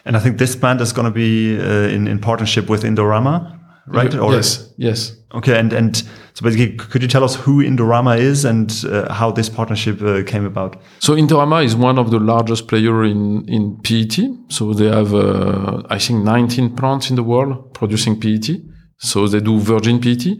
[0.04, 3.61] And I think this plant is going to be uh, in in partnership with Indorama
[3.86, 4.14] right?
[4.14, 5.16] Or, yes, yes.
[5.34, 9.30] Okay, and and so basically, could you tell us who Indorama is and uh, how
[9.32, 10.76] this partnership uh, came about?
[10.98, 14.18] So Indorama is one of the largest player in in PET.
[14.48, 18.60] So they have, uh, I think, 19 plants in the world producing PET.
[18.98, 20.38] So they do virgin PET.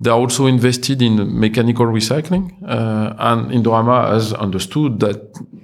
[0.00, 5.16] They are also invested in mechanical recycling, uh, and Indorama has understood that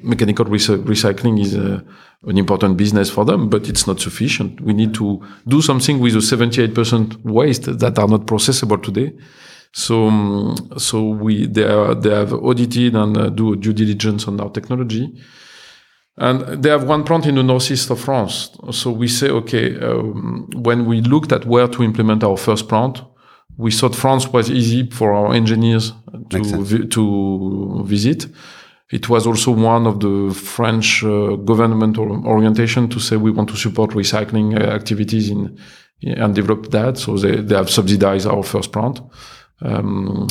[0.03, 1.85] mechanical recycling is a
[2.27, 4.61] an important business for them, but it's not sufficient.
[4.61, 9.13] We need to do something with the 78% waste that are not processable today.
[9.73, 14.41] So, um, so we they are, they have audited and uh, do due diligence on
[14.41, 15.15] our technology,
[16.17, 18.51] and they have one plant in the northeast of France.
[18.73, 23.03] So we say, okay, um, when we looked at where to implement our first plant,
[23.59, 25.93] we thought France was easy for our engineers
[26.31, 28.27] to vi to visit
[28.91, 33.57] it was also one of the French uh, government orientation to say we want to
[33.57, 35.59] support recycling uh, activities in,
[36.03, 36.97] and develop that.
[36.97, 39.01] So they, they have subsidized our first plant.
[39.61, 40.29] Um,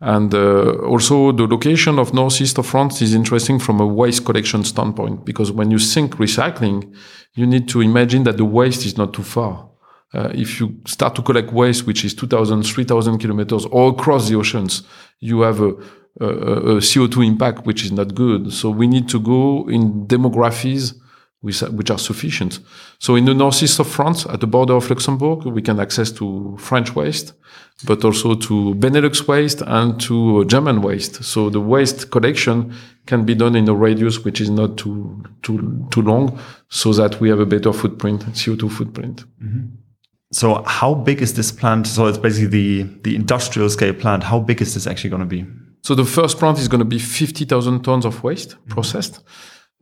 [0.00, 4.64] and uh, also the location of northeast of France is interesting from a waste collection
[4.64, 6.94] standpoint because when you think recycling,
[7.34, 9.68] you need to imagine that the waste is not too far.
[10.14, 14.36] Uh, if you start to collect waste, which is 2,000, 3,000 kilometers all across the
[14.36, 14.82] oceans,
[15.20, 15.74] you have a,
[16.18, 18.52] CO2 impact, which is not good.
[18.52, 20.94] So we need to go in demographies
[21.40, 22.60] which, which are sufficient.
[22.98, 26.56] So in the northeast of France, at the border of Luxembourg, we can access to
[26.58, 27.32] French waste,
[27.84, 31.24] but also to Benelux waste and to German waste.
[31.24, 32.74] So the waste collection
[33.06, 37.20] can be done in a radius which is not too too too long, so that
[37.20, 39.24] we have a better footprint, CO2 footprint.
[39.40, 39.68] Mm -hmm.
[40.32, 41.86] So how big is this plant?
[41.86, 44.24] So it's basically the the industrial scale plant.
[44.24, 45.69] How big is this actually going to be?
[45.82, 48.70] So the first plant is going to be 50,000 tons of waste mm-hmm.
[48.70, 49.22] processed.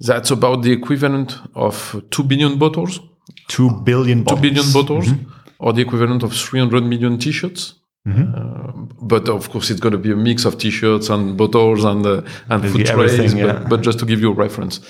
[0.01, 3.01] That's about the equivalent of 2 billion bottles.
[3.49, 4.41] 2 billion bottles.
[4.41, 5.31] 2 billion bottles, mm-hmm.
[5.59, 7.75] or the equivalent of 300 million t-shirts.
[8.07, 8.35] Mm-hmm.
[8.35, 12.07] Uh, but of course, it's going to be a mix of t-shirts and bottles and
[12.07, 13.35] uh, and food trays.
[13.35, 13.53] Yeah.
[13.53, 14.81] But, but, just to give you a reference,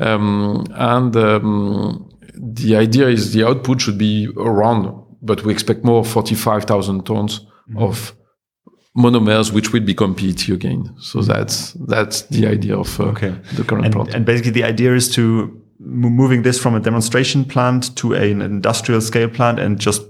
[0.00, 6.04] um, and um, the idea is the output should be around, but we expect more
[6.04, 7.78] 45,000 tons mm-hmm.
[7.78, 8.16] of
[8.96, 10.94] monomers which will become PET again.
[10.98, 11.32] So mm-hmm.
[11.32, 13.34] that's that's the idea of uh, okay.
[13.54, 14.14] the current and, plant.
[14.14, 19.00] And basically, the idea is to moving this from a demonstration plant to an industrial
[19.00, 20.02] scale plant and just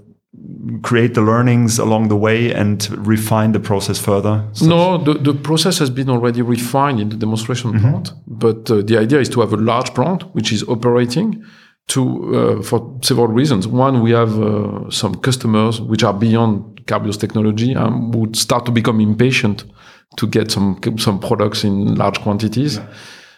[0.81, 4.47] create the learnings along the way and refine the process further?
[4.61, 7.89] No, the, the process has been already refined in the demonstration mm -hmm.
[7.89, 11.43] plant, but uh, the idea is to have a large plant which is operating
[11.87, 13.67] to uh, for several reasons.
[13.67, 18.71] One, we have uh, some customers which are beyond Carbios technology and would start to
[18.71, 19.65] become impatient
[20.17, 22.77] to get some some products in large quantities.
[22.77, 22.87] Yeah.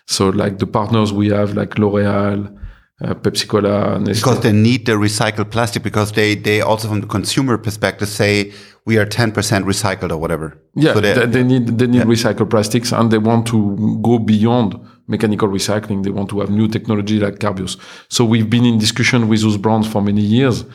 [0.06, 2.58] So, like the partners we have, like L'Oreal,
[3.04, 7.08] uh, Pepsi Cola, because they need the recycled plastic because they they also from the
[7.08, 8.54] consumer perspective say
[8.86, 9.34] we are 10%
[9.66, 10.58] recycled or whatever.
[10.74, 12.04] Yeah, so they, they, need they need yeah.
[12.06, 16.04] recycled plastics and they want to go beyond mechanical recycling.
[16.04, 17.78] They want to have new technology like Carbios.
[18.10, 20.66] So we've been in discussion with those brands for many years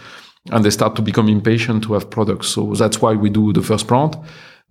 [0.50, 2.48] and they start to become impatient to have products.
[2.48, 4.16] So that's why we do the first plant.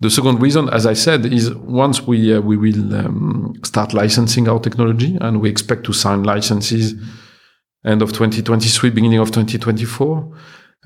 [0.00, 4.48] The second reason, as I said, is once we uh, we will um, start licensing
[4.48, 6.94] our technology, and we expect to sign licenses
[7.84, 10.36] end of 2023, beginning of 2024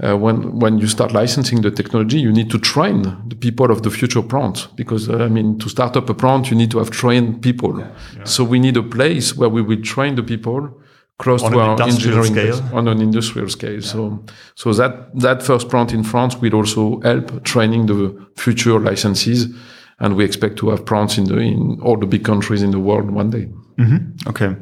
[0.03, 3.83] uh, when when you start licensing the technology, you need to train the people of
[3.83, 6.79] the future plant because uh, I mean to start up a plant, you need to
[6.79, 7.79] have trained people.
[7.79, 8.25] Yeah, yeah.
[8.25, 10.71] So we need a place where we will train the people
[11.19, 12.61] close on to our engineering scale.
[12.75, 13.81] on an industrial scale.
[13.81, 13.93] Yeah.
[13.93, 19.47] So so that that first plant in France will also help training the future licensees,
[19.99, 22.81] and we expect to have plants in the in all the big countries in the
[22.81, 23.49] world one day.
[23.79, 24.29] Mm -hmm.
[24.29, 24.57] Okay.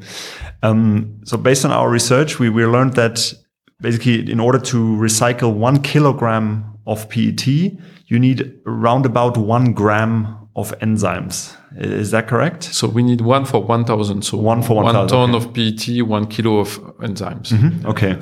[0.62, 3.43] Um, so based on our research, we we learned that
[3.84, 10.48] basically in order to recycle one kilogram of PET, you need around about one gram
[10.56, 11.54] of enzymes.
[11.76, 12.62] Is that correct?
[12.64, 14.22] So we need one for 1,000.
[14.22, 14.96] So one for 1,000.
[14.96, 15.46] One ton okay.
[15.46, 17.52] of PET, one kilo of enzymes.
[17.52, 17.86] Mm -hmm.
[17.86, 18.16] Okay.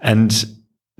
[0.00, 0.30] And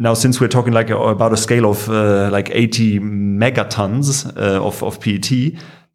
[0.00, 4.82] now, since we're talking like about a scale of uh, like 80 megatons uh, of,
[4.82, 5.30] of PET,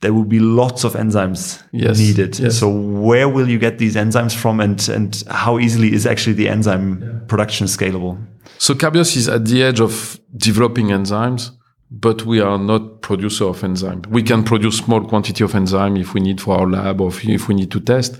[0.04, 2.38] there will be lots of enzymes Yes, needed.
[2.40, 2.60] yes.
[2.60, 6.48] So where will you get these enzymes from and, and how easily is actually the
[6.50, 8.18] enzyme production scalable?
[8.58, 11.52] So Carbios is at the edge of developing enzymes,
[11.90, 14.02] but we are not producer of enzyme.
[14.10, 17.26] We can produce small quantity of enzyme if we need for our lab or if-
[17.28, 18.18] if we need to test,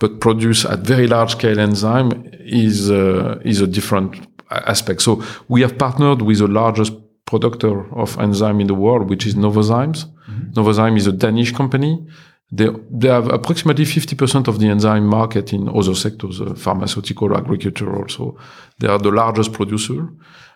[0.00, 2.10] but produce at very large scale enzyme
[2.44, 4.10] is uh, is a different
[4.50, 5.00] aspect.
[5.02, 6.92] So we have partnered with the largest
[7.24, 10.04] producer of enzyme in the world, which is Novozymes.
[10.28, 12.06] Novozymes is a Danish company.
[12.50, 17.96] They, they have approximately 50% of the enzyme market in other sectors, uh, pharmaceutical, agriculture
[17.96, 18.36] also.
[18.78, 20.08] They are the largest producer.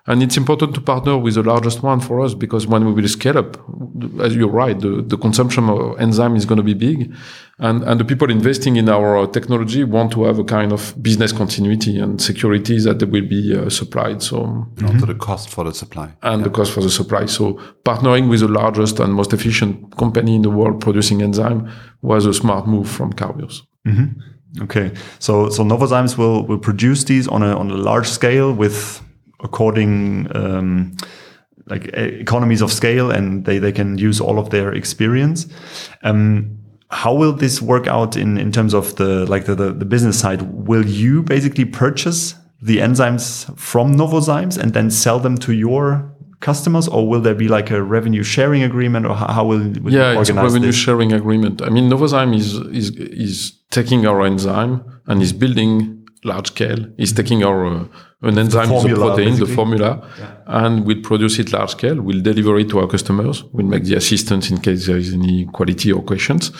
[0.08, 3.08] And it's important to partner with the largest one for us because when we will
[3.08, 3.56] scale up,
[4.20, 7.12] as you're right, the, the consumption of enzyme is going to be big.
[7.58, 10.94] And, and the people investing in our uh, technology want to have a kind of
[11.02, 14.22] business continuity and security that they will be uh, supplied.
[14.22, 16.08] So, Also the cost for the supply.
[16.22, 17.26] and the cost for the supply.
[17.26, 21.68] So partnering with the largest and most efficient company in the world producing enzyme
[22.02, 23.62] was a smart move from Carbios.
[24.62, 29.02] Okay, so so Novozymes will will produce these on a on a large scale with
[29.48, 30.92] according um,
[31.72, 31.84] like
[32.24, 35.46] economies of scale, and they they can use all of their experience.
[36.02, 36.58] Um,
[36.90, 40.16] how will this work out in in terms of the like the, the the business
[40.18, 40.40] side?
[40.68, 42.34] Will you basically purchase
[42.66, 45.86] the enzymes from Novozymes and then sell them to your
[46.40, 49.92] customers, or will there be like a revenue sharing agreement, or how, how will, will
[49.92, 50.54] Yeah, you it's a organize this?
[50.54, 51.62] revenue sharing agreement.
[51.62, 54.74] I mean, Novozyme is, is, is taking our enzyme
[55.06, 56.82] and is building large scale.
[56.98, 57.84] Is taking our, uh,
[58.28, 59.54] an enzyme, is a formula, protein, the basically.
[59.54, 60.08] formula,
[60.46, 62.00] and we'll produce it large scale.
[62.00, 63.44] We'll deliver it to our customers.
[63.52, 66.52] We'll make the assistance in case there is any quality or questions.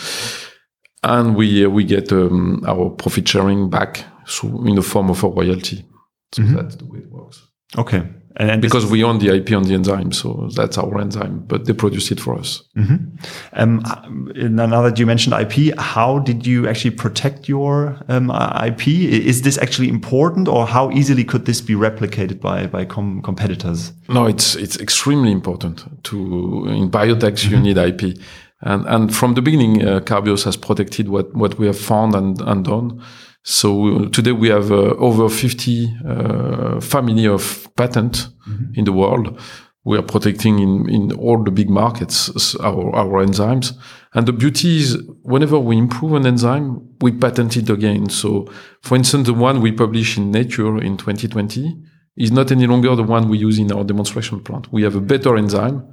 [1.03, 5.23] And we, uh, we get um, our profit sharing back so in the form of
[5.23, 5.85] a royalty.
[6.33, 7.47] So that's the way it works.
[7.79, 8.03] Okay,
[8.39, 11.65] and, and Because we own the IP on the enzyme, so that's our enzyme, but
[11.65, 12.63] they produce it for us.
[13.55, 13.83] Um,
[14.35, 18.89] now that you mentioned IP, how did you actually protect your um, IP?
[18.89, 23.93] Is this actually important, or how easily could this be replicated by by com competitors?
[24.09, 28.19] No, it's it's extremely important to in biotech you need IP,
[28.61, 32.39] and and from the beginning, uh, Carbios has protected what what we have found and
[32.43, 33.03] and done.
[33.49, 38.29] So today we have uh, over 50 uh, family of patent
[38.75, 39.41] in the world.
[39.85, 43.73] We are protecting in, in all the big markets our, our enzymes.
[44.15, 48.11] And the beauty is whenever we improve an enzyme, we patent it again.
[48.11, 48.49] So
[48.83, 51.73] for instance, the one we published in Nature in 2020
[52.17, 54.73] is not any longer the one we use in our demonstration plant.
[54.73, 55.87] We have a better enzyme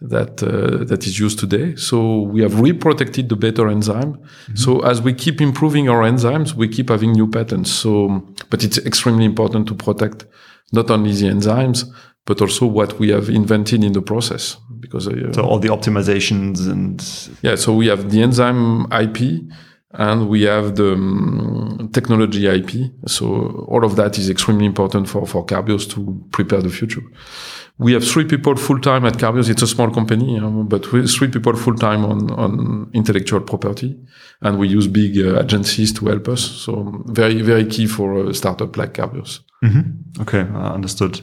[0.00, 1.76] that uh, that is used today.
[1.76, 4.18] So we have reprotected the better enzyme.
[4.54, 7.70] So as we keep improving our enzymes, we keep having new patents.
[7.70, 10.26] So, but it's extremely important to protect
[10.72, 11.84] not only the enzymes
[12.26, 14.56] but also what we have invented in the process.
[14.80, 17.02] Because uh, So all the optimizations and
[17.42, 19.44] yeah, so we have the enzyme IP
[19.92, 22.92] and we have the um, technology IP.
[23.06, 27.02] So all of that is extremely important for, for Carbios to prepare the future.
[27.76, 29.50] We have three people full time at Carbios.
[29.50, 33.98] It's a small company, um, but we three people full time on, on intellectual property.
[34.42, 36.42] And we use big uh, agencies to help us.
[36.42, 39.40] So very, very key for a startup like Carbios.
[40.20, 41.20] okay, uh, understood.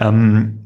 [0.00, 0.62] Um,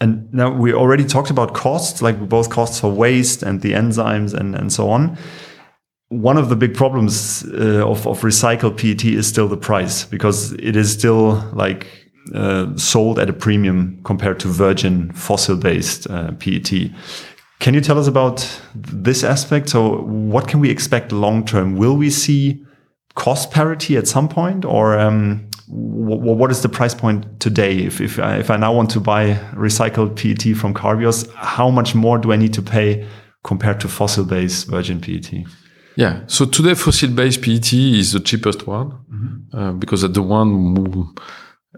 [0.00, 4.34] and now we already talked about costs, like both costs for waste and the enzymes
[4.34, 5.16] and, and so on.
[6.08, 10.52] One of the big problems uh, of, of recycled PET is still the price because
[10.52, 16.32] it is still like uh, sold at a premium compared to virgin fossil based uh,
[16.32, 16.90] PET.
[17.58, 19.68] Can you tell us about this aspect?
[19.68, 21.76] So, what can we expect long term?
[21.76, 22.62] Will we see
[23.14, 27.78] cost parity at some point, or um, what is the price point today?
[27.78, 31.94] If if I, if I now want to buy recycled PET from Carbios, how much
[31.94, 33.06] more do I need to pay
[33.42, 35.32] compared to fossil based virgin PET?
[35.96, 36.24] Yeah.
[36.26, 40.84] So today, fossil-based PET is the cheapest one uh, because the one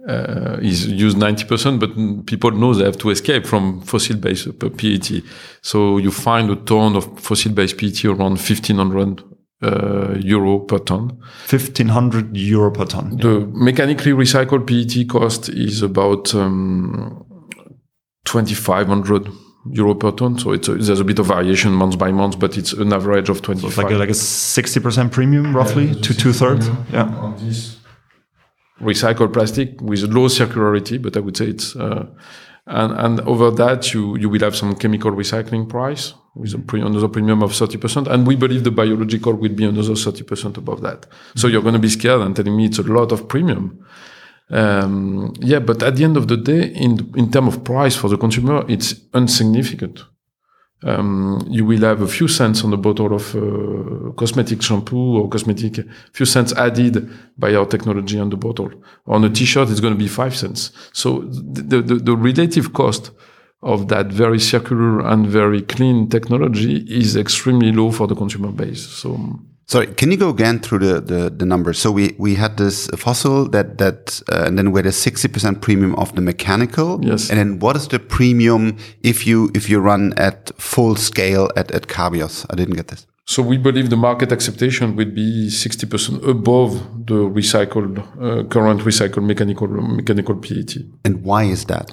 [0.09, 5.23] uh, is used 90%, but people know they have to escape from fossil-based PET.
[5.63, 9.23] So you find a ton of fossil-based PET around 1500
[9.61, 11.19] uh, euro per ton.
[11.47, 13.17] Fifteen hundred euro per ton.
[13.17, 17.25] The mechanically recycled PET cost is about um,
[18.25, 19.29] 2500
[19.73, 20.39] euro per ton.
[20.39, 23.29] So it's a, there's a bit of variation month by month, but it's an average
[23.29, 23.69] of 25.
[23.69, 26.69] It's like a, like a sixty percent premium, roughly to two thirds.
[26.93, 27.35] Yeah.
[28.81, 32.07] Recycled plastic with low circularity, but I would say it's uh,
[32.67, 36.81] and and over that you you will have some chemical recycling price with a pre-
[36.81, 40.57] another premium of thirty percent, and we believe the biological will be another thirty percent
[40.57, 41.07] above that.
[41.35, 43.85] So you're going to be scared and telling me it's a lot of premium.
[44.51, 48.09] Um, yeah, but at the end of the day, in in terms of price for
[48.09, 50.05] the consumer, it's insignificant.
[50.85, 55.29] Um, you will have a few cents on the bottle of uh, cosmetic shampoo or
[55.29, 58.71] cosmetic, few cents added by our technology on the bottle.
[59.07, 60.71] On a t-shirt, it's going to be five cents.
[60.93, 63.11] So the, the, the relative cost
[63.61, 68.87] of that very circular and very clean technology is extremely low for the consumer base.
[68.87, 71.79] So Sorry, can you go again through the, the, the numbers?
[71.79, 75.61] So we, we had this fossil that, that, uh, and then we had a 60%
[75.61, 77.05] premium of the mechanical.
[77.05, 77.29] Yes.
[77.29, 81.71] And then what is the premium if you, if you run at full scale at,
[81.73, 82.47] at Carbios?
[82.49, 83.07] I didn't get this.
[83.27, 89.27] So we believe the market acceptation would be 60% above the recycled, uh, current recycled
[89.27, 90.77] mechanical, mechanical PET.
[91.05, 91.91] And why is that?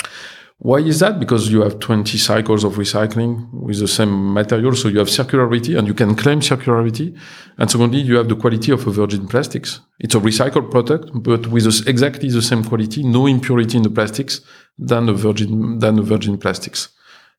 [0.60, 1.20] Why is that?
[1.20, 4.74] Because you have 20 cycles of recycling with the same material.
[4.74, 7.18] So you have circularity and you can claim circularity.
[7.58, 9.82] And secondly, you have the quality of a virgin plastics.
[9.99, 14.41] It's a recycled product, but with exactly the same quality, no impurity in the plastics
[14.78, 16.89] than a virgin, than a virgin plastics.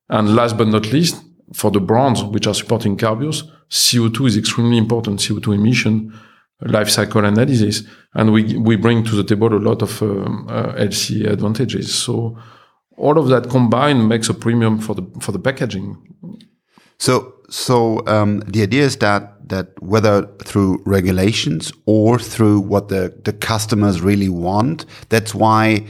[0.09, 4.77] And last but not least, for the brands which are supporting Carbios, CO2 is extremely
[4.77, 6.13] important, CO2 emission,
[6.61, 7.83] life cycle analysis.
[8.13, 11.93] And we, we bring to the table a lot of um, uh, LC advantages.
[11.93, 12.37] So,
[12.97, 15.97] all of that combined makes a premium for the for the packaging.
[16.99, 23.13] So so um, the idea is that that whether through regulations or through what the
[23.23, 25.85] the customers really want, that's why.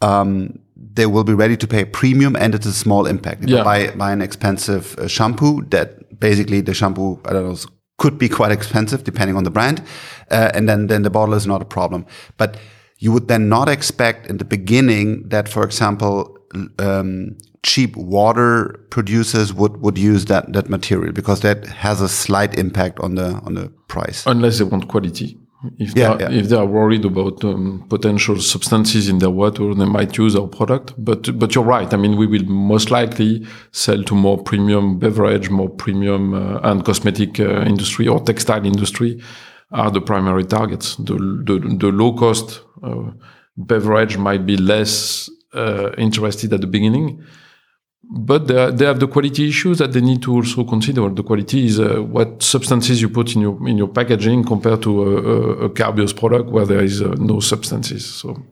[0.00, 0.58] Um,
[0.94, 3.44] they will be ready to pay a premium and it's a small impact.
[3.44, 3.64] If Yeah.
[3.64, 7.56] buy, buy an expensive uh, shampoo that basically the shampoo, I don't know,
[7.98, 9.80] could be quite expensive depending on the brand.
[10.30, 12.04] Uh, and then, then the bottle is not a problem.
[12.36, 12.56] But
[12.98, 16.36] you would then not expect in the beginning that, for example,
[16.78, 22.58] um, cheap water producers would, would use that, that material because that has a slight
[22.58, 24.26] impact on the, on the price.
[24.26, 25.38] unless they want quality.
[25.78, 26.38] If Yeah, they are, yeah.
[26.40, 30.48] if they are worried about um, potential substances in their water, they might use our
[30.48, 30.92] product.
[30.98, 31.92] But but you're right.
[31.94, 36.84] I mean, we will most likely sell to more premium beverage, more premium uh, and
[36.84, 39.22] cosmetic uh, industry or textile industry
[39.70, 40.96] are the primary targets.
[40.96, 43.12] The the, the low cost uh,
[43.56, 47.22] beverage might be less uh, interested at the beginning.
[48.04, 51.08] But they, they have the quality issues that they need to also consider.
[51.08, 55.02] The quality is uh, what substances you put in your in your packaging compared to
[55.02, 58.04] a, a, a Carbios product where there is uh, no substances.
[58.04, 58.42] So,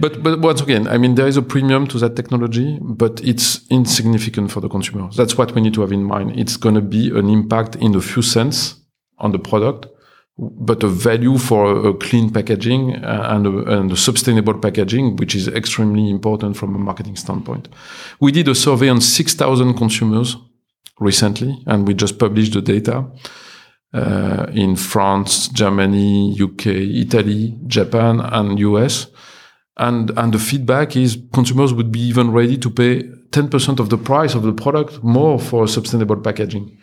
[0.00, 3.66] but but once again, I mean there is a premium to that technology, but it's
[3.70, 5.10] insignificant for the consumer.
[5.16, 6.38] That's what we need to have in mind.
[6.38, 8.76] It's going to be an impact in a few cents
[9.18, 9.88] on the product,
[10.40, 15.34] but a value for a, clean packaging uh, and a, and a sustainable packaging, which
[15.34, 17.68] is extremely important from a marketing standpoint.
[18.20, 20.36] We did a survey on 6,000 consumers
[20.98, 23.04] recently, and we just published the data
[23.92, 29.08] uh, in France, Germany, UK, Italy, Japan, and US.
[29.76, 33.98] And, and the feedback is consumers would be even ready to pay 10% of the
[33.98, 36.78] price of the product more for sustainable packaging.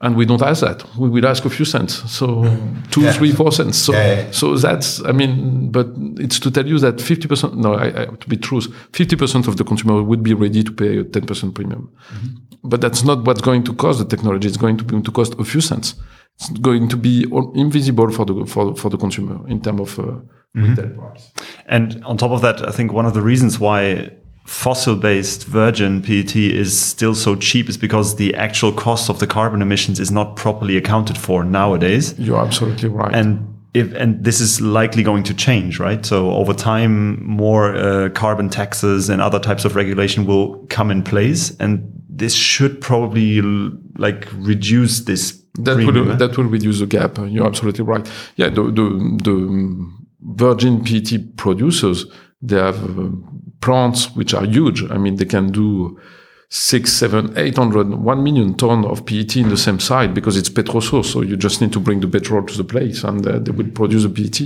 [0.00, 0.84] And we don't ask that.
[0.98, 2.10] We will ask a few cents.
[2.10, 2.42] So
[2.90, 3.78] two, three, four cents.
[3.78, 4.30] So, Yeah, yeah.
[4.32, 5.88] so that's, I mean, but
[6.18, 9.64] it's to tell you that 50%, no, I, I, to be truth, 50% of the
[9.64, 11.90] consumer would be ready to pay a 10% premium.
[12.64, 14.48] But that's not what's going to cost the technology.
[14.48, 15.94] It's going to be to cost a few cents.
[16.36, 17.24] It's going to be
[17.54, 20.14] invisible for the for, for the consumer in terms of uh,
[20.54, 21.30] retail price.
[21.66, 24.10] And on top of that, I think one of the reasons why
[24.44, 29.62] fossil-based virgin PET is still so cheap is because the actual cost of the carbon
[29.62, 32.14] emissions is not properly accounted for nowadays.
[32.18, 33.14] You're absolutely right.
[33.14, 36.04] And if and this is likely going to change, right?
[36.06, 41.02] So over time, more uh, carbon taxes and other types of regulation will come in
[41.02, 43.40] place, and this should probably
[43.96, 45.42] like reduce this.
[45.58, 46.16] that premium, will eh?
[46.16, 47.18] that will reduce the gap.
[47.18, 48.08] You're absolutely right.
[48.36, 52.06] Yeah, the the, the virgin PET producers
[52.44, 53.08] they have uh,
[53.64, 54.80] plants which are huge.
[54.90, 55.98] I mean, they can do
[56.48, 60.50] six, seven, eight hundred, one million ton of PET in the same site because it's
[60.50, 61.12] petrol source.
[61.12, 63.70] So you just need to bring the petrol to the place, and uh, they will
[63.70, 64.38] produce the PET.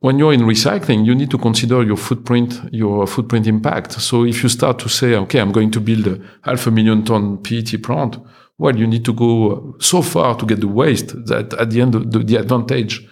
[0.00, 3.92] When you're in recycling, you need to consider your footprint, your footprint impact.
[3.92, 7.04] So if you start to say, okay, I'm going to build a half a million
[7.04, 8.16] ton PET plant,
[8.58, 11.92] well, you need to go so far to get the waste that at the end,
[11.94, 13.06] the, the advantage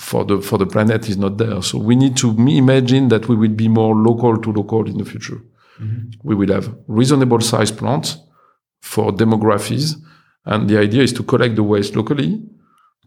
[0.00, 1.62] for the for the planet is not there.
[1.62, 5.04] So we need to imagine that we will be more local to local in the
[5.04, 5.42] future.
[6.22, 8.18] We will have reasonable sized plants
[8.80, 9.96] for demographies,
[10.46, 12.42] and the idea is to collect the waste locally,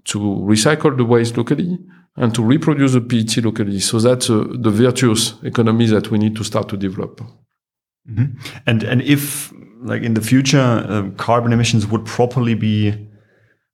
[0.05, 1.79] to recycle the waste locally,
[2.15, 3.79] and to reproduce the PET locally.
[3.79, 7.21] So that's uh, the virtuous economy that we need to start to develop.
[8.67, 12.93] And and if like in the future, uh, carbon emissions would properly be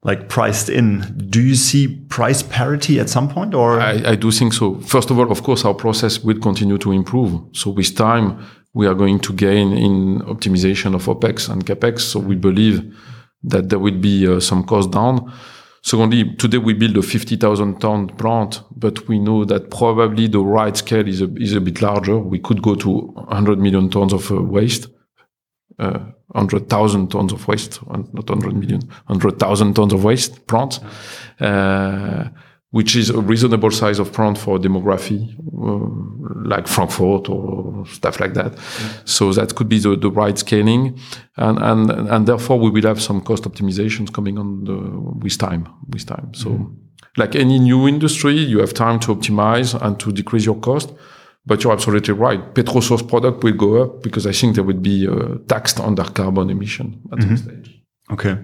[0.03, 4.31] like priced in, do you see price parity at some point or I, I do
[4.31, 4.75] think so.
[4.81, 7.41] First of all, of course, our process will continue to improve.
[7.51, 11.99] So with time, we are going to gain in optimization of OPEX and CAPEX.
[11.99, 12.95] So we believe
[13.43, 15.33] that there will be uh, some cost down.
[15.81, 20.75] Secondly, today we build a 50,000 ton plant, but we know that probably the right
[20.75, 22.17] scale is a, is a bit larger.
[22.17, 24.87] We could go to 100 million tons of uh, waste,
[25.77, 25.99] uh,
[26.29, 30.79] 100,000 tons of waste, not 100 million, 100,000 tons of waste plant.
[31.39, 32.29] Uh,
[32.71, 38.35] which is a reasonable size of plant for demography, uh, like Frankfurt or stuff like
[38.35, 38.55] that.
[39.05, 40.99] So that could be the, the right scaling.
[41.37, 44.75] And, and, and therefore we will have some cost optimizations coming on the,
[45.19, 46.31] with time, with time.
[46.35, 46.75] So mm.
[47.17, 50.93] like any new industry, you have time to optimize and to decrease your cost.
[51.49, 52.53] But you're absolutely right.
[52.53, 55.95] Petro source product will go up because I think they will be uh, taxed on
[55.95, 57.35] their carbon emission at mm-hmm.
[57.35, 57.75] stage.
[58.11, 58.37] Okay.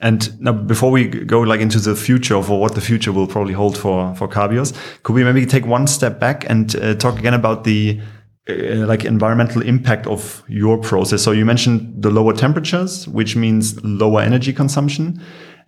[0.00, 3.54] And now before we go like into the future of what the future will probably
[3.54, 4.74] hold for, for Carbios,
[5.04, 8.00] could we maybe take one step back and uh, talk again about the
[8.48, 11.22] uh, like environmental impact of your process?
[11.22, 15.22] So you mentioned the lower temperatures, which means lower energy consumption.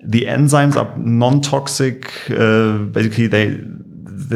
[0.04, 2.30] The enzymes are non-toxic.
[2.30, 3.60] Uh, basically, they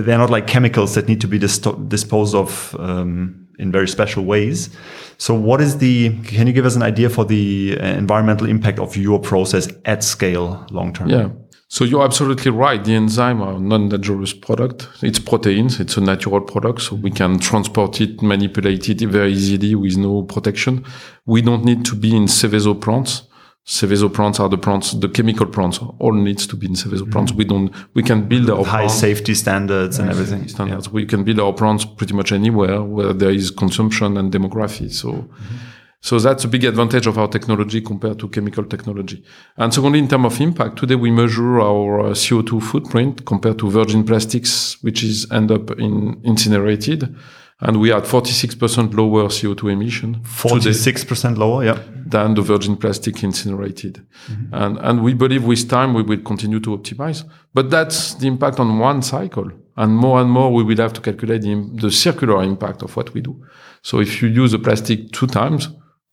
[0.02, 4.24] they're not like chemicals that need to be dis disposed of um, in very special
[4.24, 4.70] ways.
[5.18, 8.78] So what is the, can you give us an idea for the uh, environmental impact
[8.78, 11.08] of your process at scale long term?
[11.08, 11.30] Yeah.
[11.68, 12.84] So you're absolutely right.
[12.84, 14.88] The enzyme are non-dangerous product.
[15.02, 15.80] It's proteins.
[15.80, 16.82] It's a natural product.
[16.82, 20.84] So we can transport it, manipulate it very easily with no protection.
[21.24, 23.25] We don't need to be in Seveso plants.
[23.66, 27.10] Seveso plants are the plants, the chemical plants all needs to be in Seveso mm-hmm.
[27.10, 27.32] plants.
[27.32, 30.46] We don't, we can build our high safety standards and everything.
[30.46, 30.86] Standards.
[30.86, 30.92] Yeah.
[30.92, 34.92] We can build our plants pretty much anywhere where there is consumption and demography.
[34.92, 35.56] So, mm-hmm.
[36.00, 39.24] so that's a big advantage of our technology compared to chemical technology.
[39.56, 43.68] And secondly, in terms of impact, today we measure our uh, CO2 footprint compared to
[43.68, 47.16] virgin plastics, which is end up in incinerated
[47.60, 50.20] and we had 46% lower CO2 emission.
[50.24, 51.82] 46% lower, yeah.
[52.06, 54.06] Than the virgin plastic incinerated.
[54.28, 54.54] Mm-hmm.
[54.54, 57.24] And, and we believe with time we will continue to optimize.
[57.54, 59.50] But that's the impact on one cycle.
[59.76, 63.14] And more and more we will have to calculate the, the circular impact of what
[63.14, 63.42] we do.
[63.82, 65.68] So if you use a plastic two times,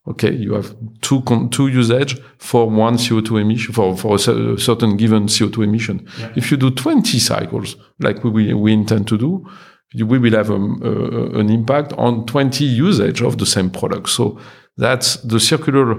[0.08, 5.26] okay, you have two, two usage for one CO2 emission, for, for a certain given
[5.26, 6.08] CO2 emission.
[6.18, 6.32] Yeah.
[6.36, 9.46] If you do 20 cycles, like we, we intend to do,
[9.94, 14.08] we will have a, a, an impact on 20 usage of the same product.
[14.08, 14.40] So
[14.76, 15.92] that's the circular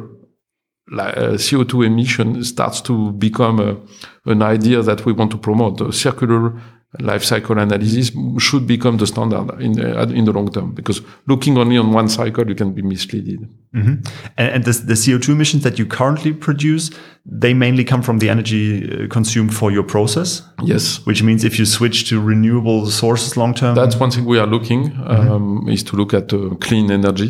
[0.91, 3.77] uh, CO2 emission starts to become a,
[4.29, 5.77] an idea that we want to promote.
[5.77, 6.61] The circular
[6.99, 11.57] life cycle analysis should become the standard in the, in the long term because looking
[11.57, 13.47] only on one cycle you can be misleaded.
[13.73, 13.97] Mm -hmm.
[14.37, 16.91] and, and the, the, co2 emissions that you currently produce
[17.39, 20.43] they mainly come from the energy uh, consumed for your process?
[20.63, 21.01] Yes.
[21.05, 23.75] Which means if you switch to renewable sources long term?
[23.75, 25.71] That's one thing we are looking mm -hmm.
[25.71, 27.29] is to look at uh, clean energy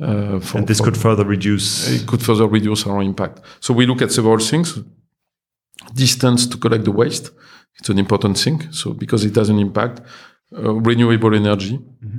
[0.00, 3.40] uh, for, and this for, could further reduce it could further reduce our impact.
[3.60, 4.80] So we look at several things.
[5.94, 7.32] Distance to collect the waste
[7.78, 8.70] it's an important thing.
[8.72, 10.00] So because it has an impact,
[10.56, 11.78] uh, renewable energy.
[11.78, 12.18] Mm-hmm.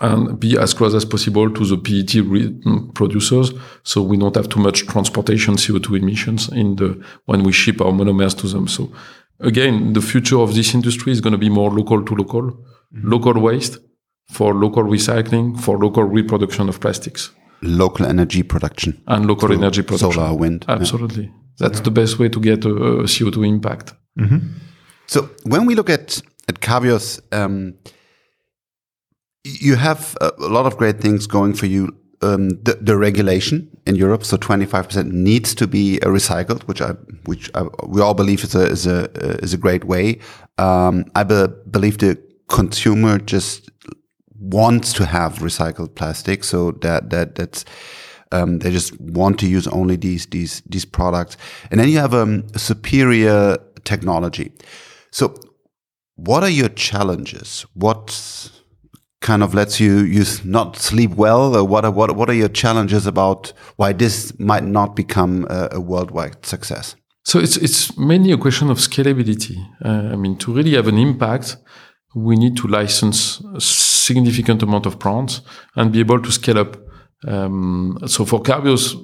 [0.00, 3.52] And be as close as possible to the PET re- mm, producers,
[3.84, 7.92] so we don't have too much transportation CO2 emissions in the when we ship our
[7.92, 8.66] monomers to them.
[8.66, 8.92] So
[9.38, 13.08] again, the future of this industry is going to be more local to local, mm-hmm.
[13.08, 13.78] local waste
[14.30, 17.30] for local recycling, for local reproduction of plastics,
[17.62, 20.64] local energy production, and local energy production, solar, wind.
[20.68, 21.30] Absolutely, yeah.
[21.58, 21.84] that's yeah.
[21.84, 23.94] the best way to get a, a CO2 impact.
[24.18, 24.38] Mm-hmm.
[25.14, 27.74] So when we look at at Carbios, um,
[29.44, 31.96] you have a, a, lot of great things going for you.
[32.20, 36.92] Um, the, the, regulation in Europe, so 25% needs to be uh, recycled, which I,
[37.26, 39.10] which I, we all believe is a is a
[39.44, 40.18] is a great way.
[40.58, 42.16] Um, I be, believe the
[42.48, 43.70] consumer just
[44.40, 47.64] wants to have recycled plastic, so that that that's
[48.32, 51.36] um, they just want to use only these these these products,
[51.70, 54.50] and then you have um, a superior technology.
[55.14, 55.32] So,
[56.16, 57.64] what are your challenges?
[57.74, 58.50] What
[59.20, 61.54] kind of lets you you not sleep well?
[61.56, 65.68] Or what are what what are your challenges about why this might not become a,
[65.72, 66.96] a worldwide success?
[67.24, 69.56] So it's it's mainly a question of scalability.
[69.84, 71.58] Uh, I mean, to really have an impact,
[72.16, 75.42] we need to license a significant amount of plants
[75.76, 76.76] and be able to scale up.
[77.28, 78.96] Um, so for Carbios,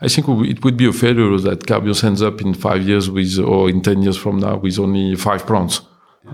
[0.00, 3.38] I think it would be a failure that Carbios ends up in five years with,
[3.38, 5.82] or in 10 years from now, with only five plants.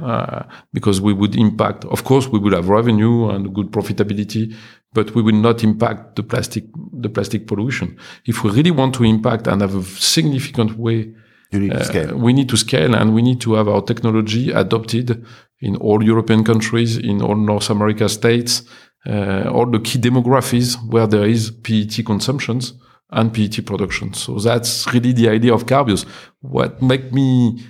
[0.03, 0.43] Uh,
[0.73, 4.53] because we would impact, of course, we will have revenue and good profitability,
[4.93, 7.97] but we will not impact the plastic, the plastic pollution.
[8.27, 11.15] If we really want to impact and have a significant way
[11.53, 12.17] You need to Uh, scale.
[12.17, 15.25] we need to scale and we need to have our technology adopted
[15.61, 18.65] in all European countries, in all North America states,
[19.07, 22.75] uh, all the key demographies where there is PET consumptions
[23.15, 24.13] and PET production.
[24.13, 26.05] So that's really the idea of Carbios.
[26.41, 27.65] What make me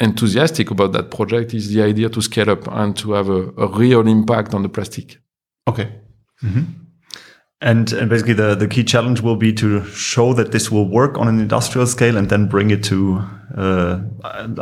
[0.00, 3.66] enthusiastic about that project is the idea to scale up and to have a, a
[3.68, 5.18] real impact on the plastic.
[5.68, 5.92] Okay.
[7.62, 11.18] And, and basically, the, the key challenge will be to show that this will work
[11.18, 13.22] on an industrial scale and then bring it to
[13.54, 14.00] uh,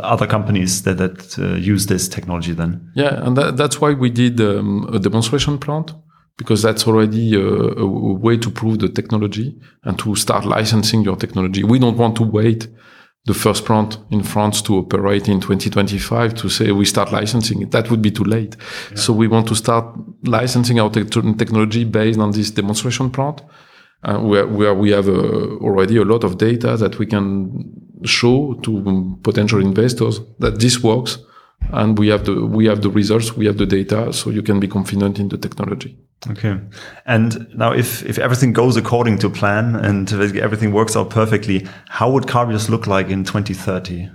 [0.03, 2.91] other companies that, that uh, use this technology then.
[2.95, 5.93] Yeah, and that, that's why we did um, a demonstration plant
[6.39, 11.03] because that's already a, a, a way to prove the technology and to start licensing
[11.03, 11.63] your technology.
[11.65, 12.67] We don't want to wait
[13.25, 17.71] the first plant in France to operate in 2025 to say we start licensing it.
[17.71, 18.55] That would be too late.
[18.95, 19.85] So we want to start
[20.23, 23.41] licensing our te- technology based on this demonstration plant.
[24.01, 27.69] Uh, where, where we have uh, already a lot of data that we can
[28.05, 31.17] show to potential investors that this works
[31.73, 34.57] and we have the we have the results we have the data so you can
[34.57, 35.97] be confident in the technology
[36.27, 36.59] Okay.
[37.05, 42.11] And now, if, if everything goes according to plan and everything works out perfectly, how
[42.11, 44.09] would Carbios look like in 2030?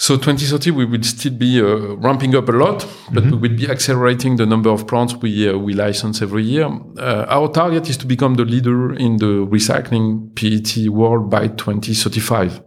[0.00, 3.68] so 2030 we will still be uh, ramping up a lot but we will be
[3.70, 6.64] accelerating the number of plants we uh, we license every year.
[6.96, 12.62] Uh, our target is to become the leader in the recycling PET world by 2035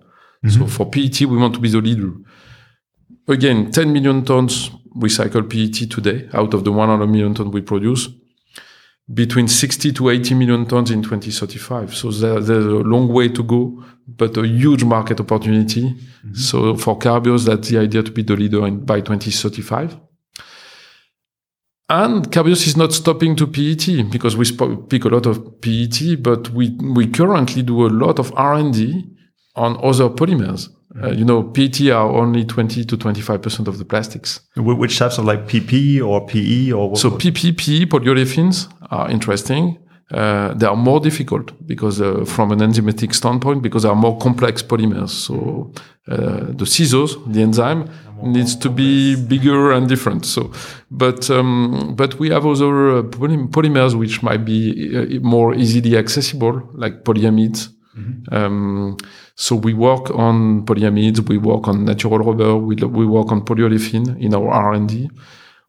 [0.48, 2.12] so for PET we want to be the leader
[3.28, 8.10] again 10 million tons recycled PET today out of the 100 million tons we produce
[9.12, 11.94] between 60 to 80 million tons in 2035.
[11.94, 15.82] So there, there's a long way to go, but a huge market opportunity.
[15.82, 16.34] Mm-hmm.
[16.36, 20.00] So for Carbios, that's the idea to be the leader in, by 2035.
[21.90, 26.24] And Carbios is not stopping to PET because we sp- pick a lot of PET,
[26.24, 29.04] but we, we currently do a lot of R&D
[29.56, 30.70] on other polymers.
[31.02, 34.42] Uh, you know, PET are only 20 to 25% of the plastics.
[34.56, 37.00] Which types of like PP or PE or what?
[37.00, 39.80] So PP, PE, polyolefins are interesting.
[40.12, 44.18] Uh, they are more difficult because uh, from an enzymatic standpoint, because they are more
[44.20, 45.10] complex polymers.
[45.10, 45.72] So
[46.08, 47.90] uh, the scissors, the enzyme,
[48.22, 50.26] needs to be bigger and different.
[50.26, 50.52] So,
[50.92, 55.98] but um, but we have other uh, poly- polymers which might be uh, more easily
[55.98, 57.70] accessible, like polyamides.
[58.32, 58.98] Um,
[59.36, 64.20] so we work on polyamides, we work on natural rubber, we, we work on polyolefin
[64.20, 65.10] in our R&D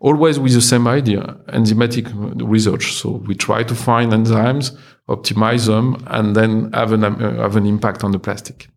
[0.05, 2.13] always with the same idea, enzymatic
[2.47, 2.93] research.
[2.93, 4.77] So we try to find enzymes,
[5.09, 8.69] optimize them, and then have an, uh, have an impact on the plastic.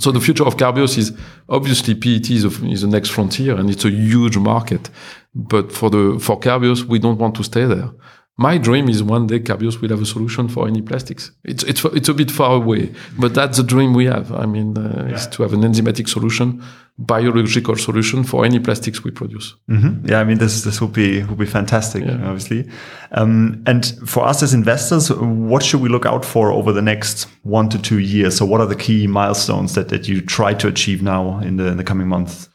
[0.00, 1.16] So the future of Carbios is
[1.48, 4.90] obviously PET is, a, is the next frontier, and it's a huge market.
[5.34, 7.90] But for the for Carbios, we don't want to stay there.
[8.38, 11.30] My dream is one day Carbios will have a solution for any plastics.
[11.44, 14.30] It's it's it's a bit far away, but that's the dream we have.
[14.30, 16.62] I mean, uh, is to have an enzymatic solution,
[16.98, 19.54] biological solution for any plastics we produce.
[19.70, 20.06] Mhm.
[20.10, 22.28] Yeah, I mean, this this would be would be fantastic, Yeah.
[22.28, 22.68] obviously.
[23.12, 27.26] Um, and for us as investors, what should we look out for over the next
[27.42, 28.36] one to two years?
[28.36, 31.66] So, what are the key milestones that, that you try to achieve now in the
[31.68, 32.50] in the coming months?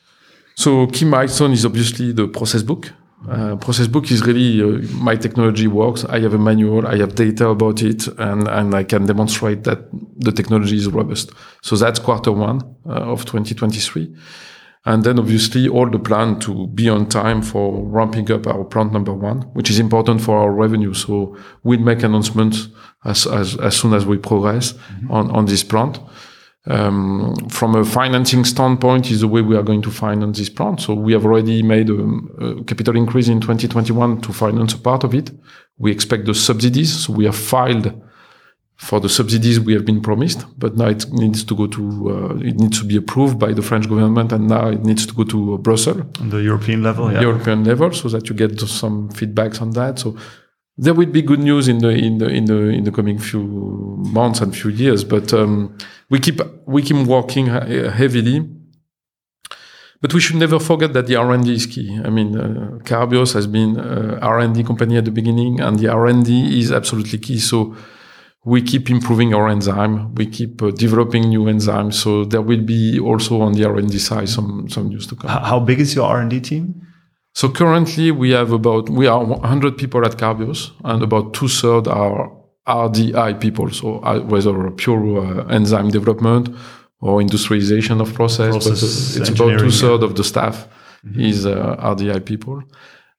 [0.56, 2.92] So key milestone is obviously the process book.
[3.30, 6.04] Uh, process book is really uh, my technology works.
[6.06, 9.90] I have a manual, I have data about it, and, and I can demonstrate that
[10.18, 11.32] the technology is robust.
[11.62, 14.16] So that's quarter one uh, of 2023.
[14.86, 18.92] And then obviously all the plan to be on time for ramping up our plant
[18.92, 20.96] number one, which is important for our revenue.
[20.96, 22.70] So we'll make announcements
[23.06, 24.74] as, as, as soon as we progress
[25.12, 26.00] on, on this plant.
[26.68, 30.82] Um, from a financing standpoint is the way we are going to finance this plant.
[30.82, 35.04] So we have already made a, a capital increase in 2021 to finance a part
[35.04, 35.32] of it.
[35.78, 37.06] We expect the subsidies.
[37.06, 38.00] So we have filed
[38.82, 42.36] for the subsidies we have been promised, but now it needs to go to, uh,
[42.38, 45.24] it needs to be approved by the French government and now it needs to go
[45.24, 46.02] to uh, Brussels.
[46.20, 47.22] On the European level, yeah.
[47.22, 50.00] European level, so that you get some feedbacks on that.
[50.00, 50.18] So
[50.82, 53.44] there will be good news in the in the in the in the coming few
[54.20, 55.04] months and few years.
[55.04, 55.78] But um,
[56.10, 58.50] we keep we keep working heavily.
[60.02, 62.00] But we should never forget that the R&D is key.
[62.04, 66.60] I mean, uh, Carbios has been uh, R&D company at the beginning, and the R&D
[66.60, 67.38] is absolutely key.
[67.38, 67.76] So
[68.44, 70.16] we keep improving our enzyme.
[70.16, 71.94] We keep uh, developing new enzymes.
[71.94, 75.30] So there will be also on the R&D side some some news to come.
[75.30, 76.82] How big is your R and D team?
[77.34, 81.88] So currently we have about, we are 100 people at Carbios and about two thirds
[81.88, 82.32] are
[82.68, 83.70] RDI people.
[83.70, 86.50] So uh, whether pure uh, enzyme development
[87.00, 90.68] or industrialization of process, Process it's about two thirds of the staff
[91.16, 92.62] is uh, RDI people.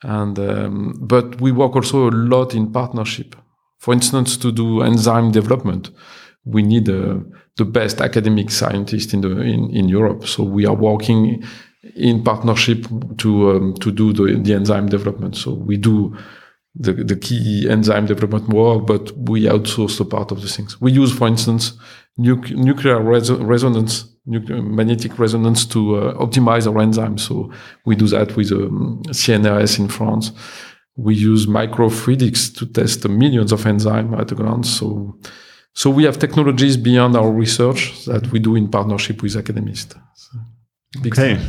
[0.02, 3.36] And, um, but we work also a lot in partnership.
[3.78, 5.90] For instance, to do enzyme development,
[6.44, 7.18] we need uh,
[7.56, 10.26] the best academic scientists in the in, in Europe.
[10.26, 11.44] So we are working
[11.96, 12.86] in partnership
[13.18, 15.36] to um, to do the, the enzyme development.
[15.36, 16.16] So we do
[16.74, 20.80] the, the key enzyme development work, but we outsource a part of the things.
[20.80, 21.72] We use, for instance,
[22.16, 27.20] nu- nuclear res- resonance, nuclear magnetic resonance to uh, optimize our enzymes.
[27.20, 27.52] So
[27.84, 30.32] we do that with um, CNRS in France.
[30.96, 34.70] We use microfluidics to test millions of enzymes at a glance.
[34.70, 35.18] So,
[35.74, 39.86] so we have technologies beyond our research that we do in partnership with academics.
[40.14, 40.38] So,
[41.06, 41.40] okay.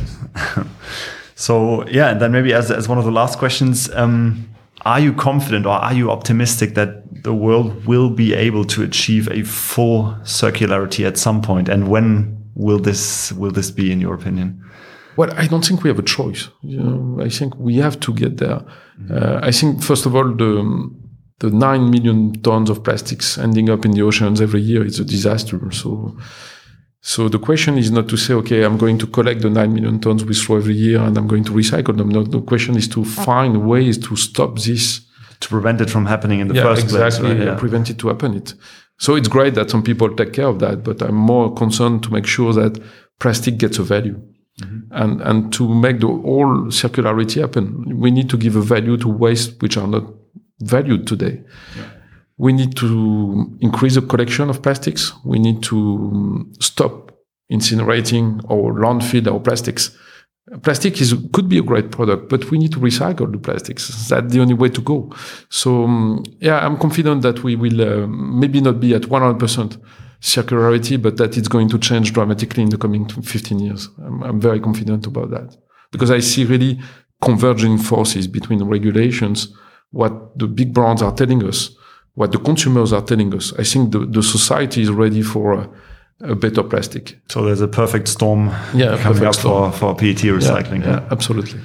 [1.34, 4.48] so yeah, and then maybe as, as one of the last questions, um,
[4.84, 9.28] are you confident or are you optimistic that the world will be able to achieve
[9.30, 11.68] a full circularity at some point?
[11.68, 14.62] And when will this will this be, in your opinion?
[15.16, 16.48] Well, I don't think we have a choice.
[16.62, 18.62] You know, I think we have to get there.
[19.10, 20.90] Uh, I think first of all, the
[21.38, 25.04] the nine million tons of plastics ending up in the oceans every year is a
[25.04, 25.60] disaster.
[25.72, 26.16] So
[27.06, 30.00] so the question is not to say, okay, I'm going to collect the 9 million
[30.00, 32.08] tons we throw every year and I'm going to recycle them.
[32.08, 35.02] No, the question is to find ways to stop this.
[35.40, 37.38] To prevent it from happening in the yeah, first exactly, place.
[37.40, 37.46] Right?
[37.48, 37.58] Yeah.
[37.58, 38.32] prevent it to happen.
[38.32, 38.54] It.
[38.96, 42.10] So it's great that some people take care of that, but I'm more concerned to
[42.10, 42.82] make sure that
[43.18, 44.18] plastic gets a value.
[44.62, 44.78] Mm-hmm.
[44.92, 49.08] And, and to make the whole circularity happen, we need to give a value to
[49.08, 50.04] waste which are not
[50.60, 51.42] valued today.
[51.76, 51.84] Yeah
[52.36, 55.12] we need to increase the collection of plastics.
[55.24, 57.12] We need to stop
[57.50, 59.96] incinerating or landfill our plastics.
[60.62, 64.08] Plastic is could be a great product, but we need to recycle the plastics.
[64.08, 65.10] That's the only way to go.
[65.48, 69.80] So um, yeah, I'm confident that we will uh, maybe not be at 100%
[70.20, 73.88] circularity, but that it's going to change dramatically in the coming 15 years.
[74.04, 75.56] I'm, I'm very confident about that
[75.92, 76.78] because I see really
[77.22, 79.48] converging forces between regulations,
[79.92, 81.74] what the big brands are telling us,
[82.14, 83.52] what the consumers are telling us.
[83.58, 85.68] I think the, the society is ready for a,
[86.20, 87.18] a better plastic.
[87.28, 89.72] So there's a perfect storm yeah, coming perfect up storm.
[89.72, 90.82] For, for PET recycling.
[90.84, 91.60] Yeah, yeah, absolutely.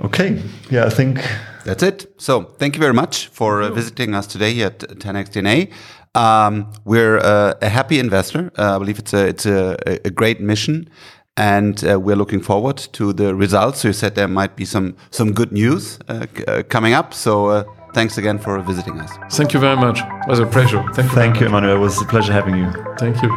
[0.00, 0.40] Okay.
[0.70, 1.20] Yeah, I think
[1.64, 2.06] that's it.
[2.18, 5.72] So thank you very much for uh, visiting us today at 10x DNA.
[6.14, 8.50] Um, we're uh, a happy investor.
[8.56, 10.88] Uh, I believe it's a it's a, a great mission,
[11.36, 13.80] and uh, we're looking forward to the results.
[13.80, 17.12] So you said there might be some some good news uh, uh, coming up.
[17.12, 19.10] So Thanks again for visiting us.
[19.36, 19.98] Thank you very much.
[20.00, 20.82] It was a pleasure.
[20.94, 21.14] Thank you.
[21.14, 21.46] Thank you.
[21.46, 21.76] Emmanuel.
[21.76, 22.70] It was a pleasure having you.
[22.98, 23.30] Thank you.